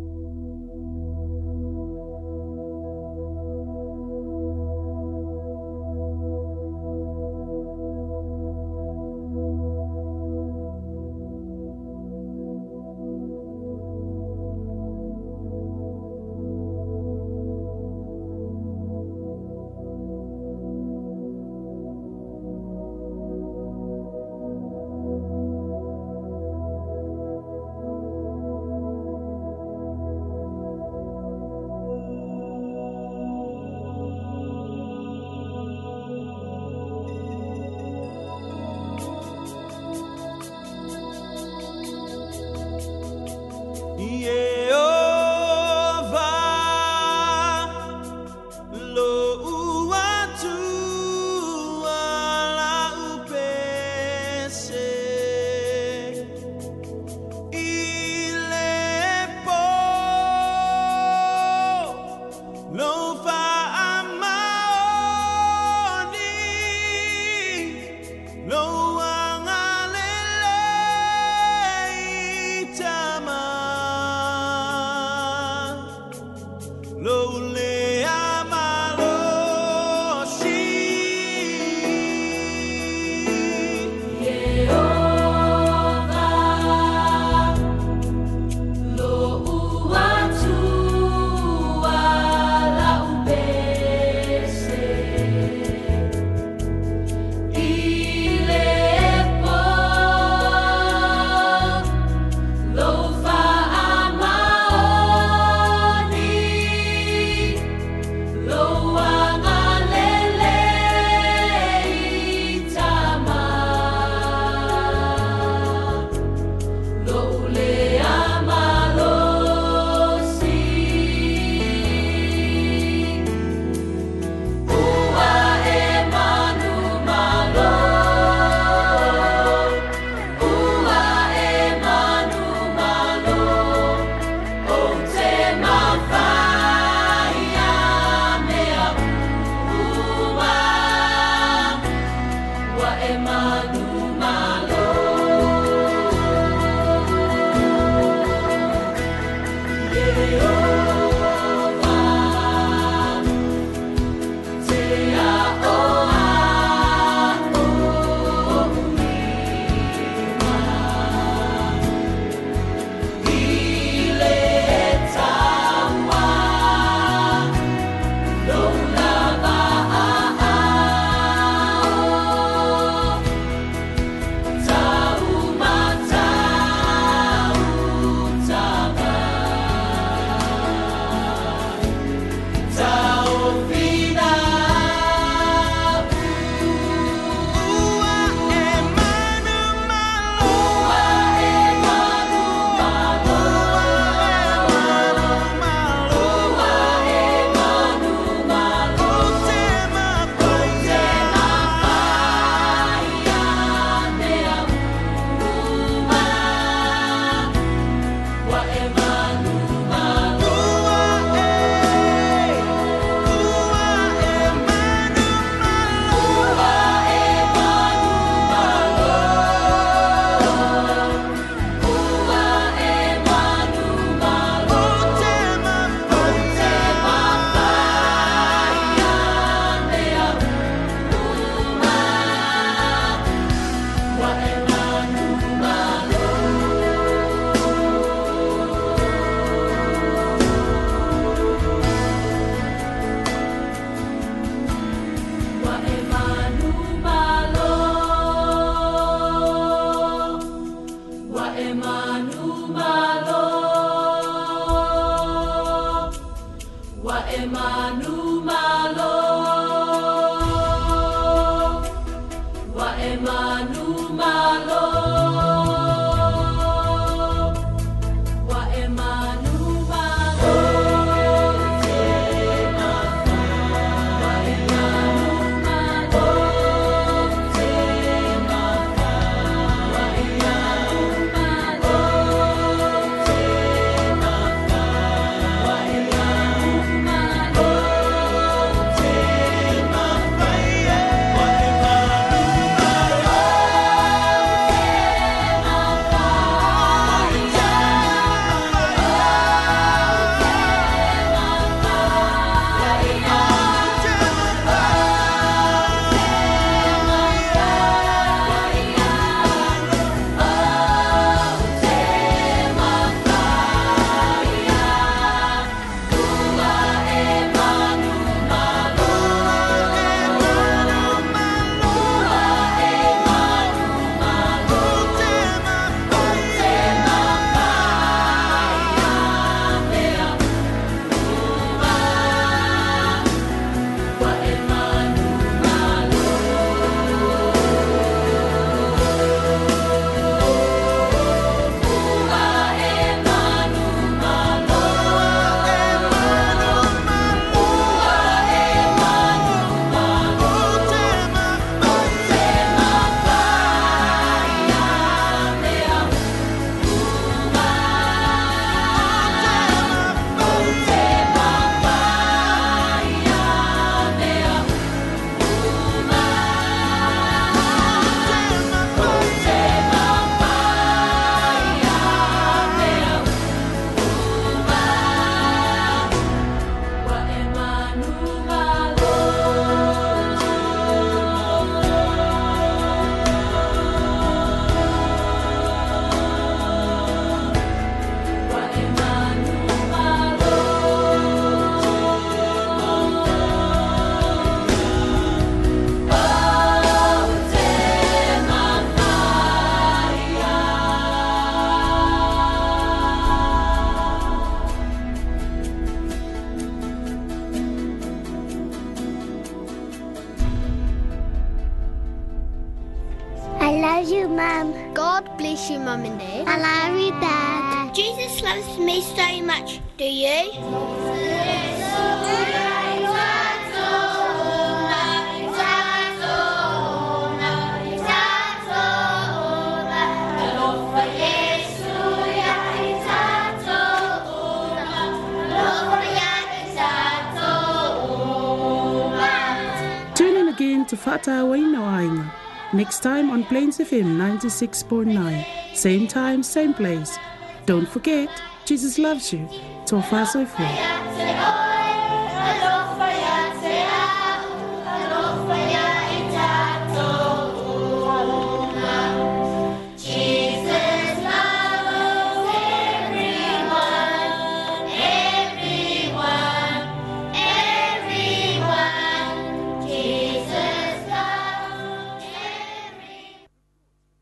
96.9. 444.60 445.44
Same 445.76 446.06
time, 446.06 446.42
same 446.42 446.74
place. 446.74 447.18
Don't 447.66 447.88
forget, 447.88 448.28
Jesus 448.64 448.98
loves 448.98 449.32
you. 449.32 449.46
Tofa 449.84 451.23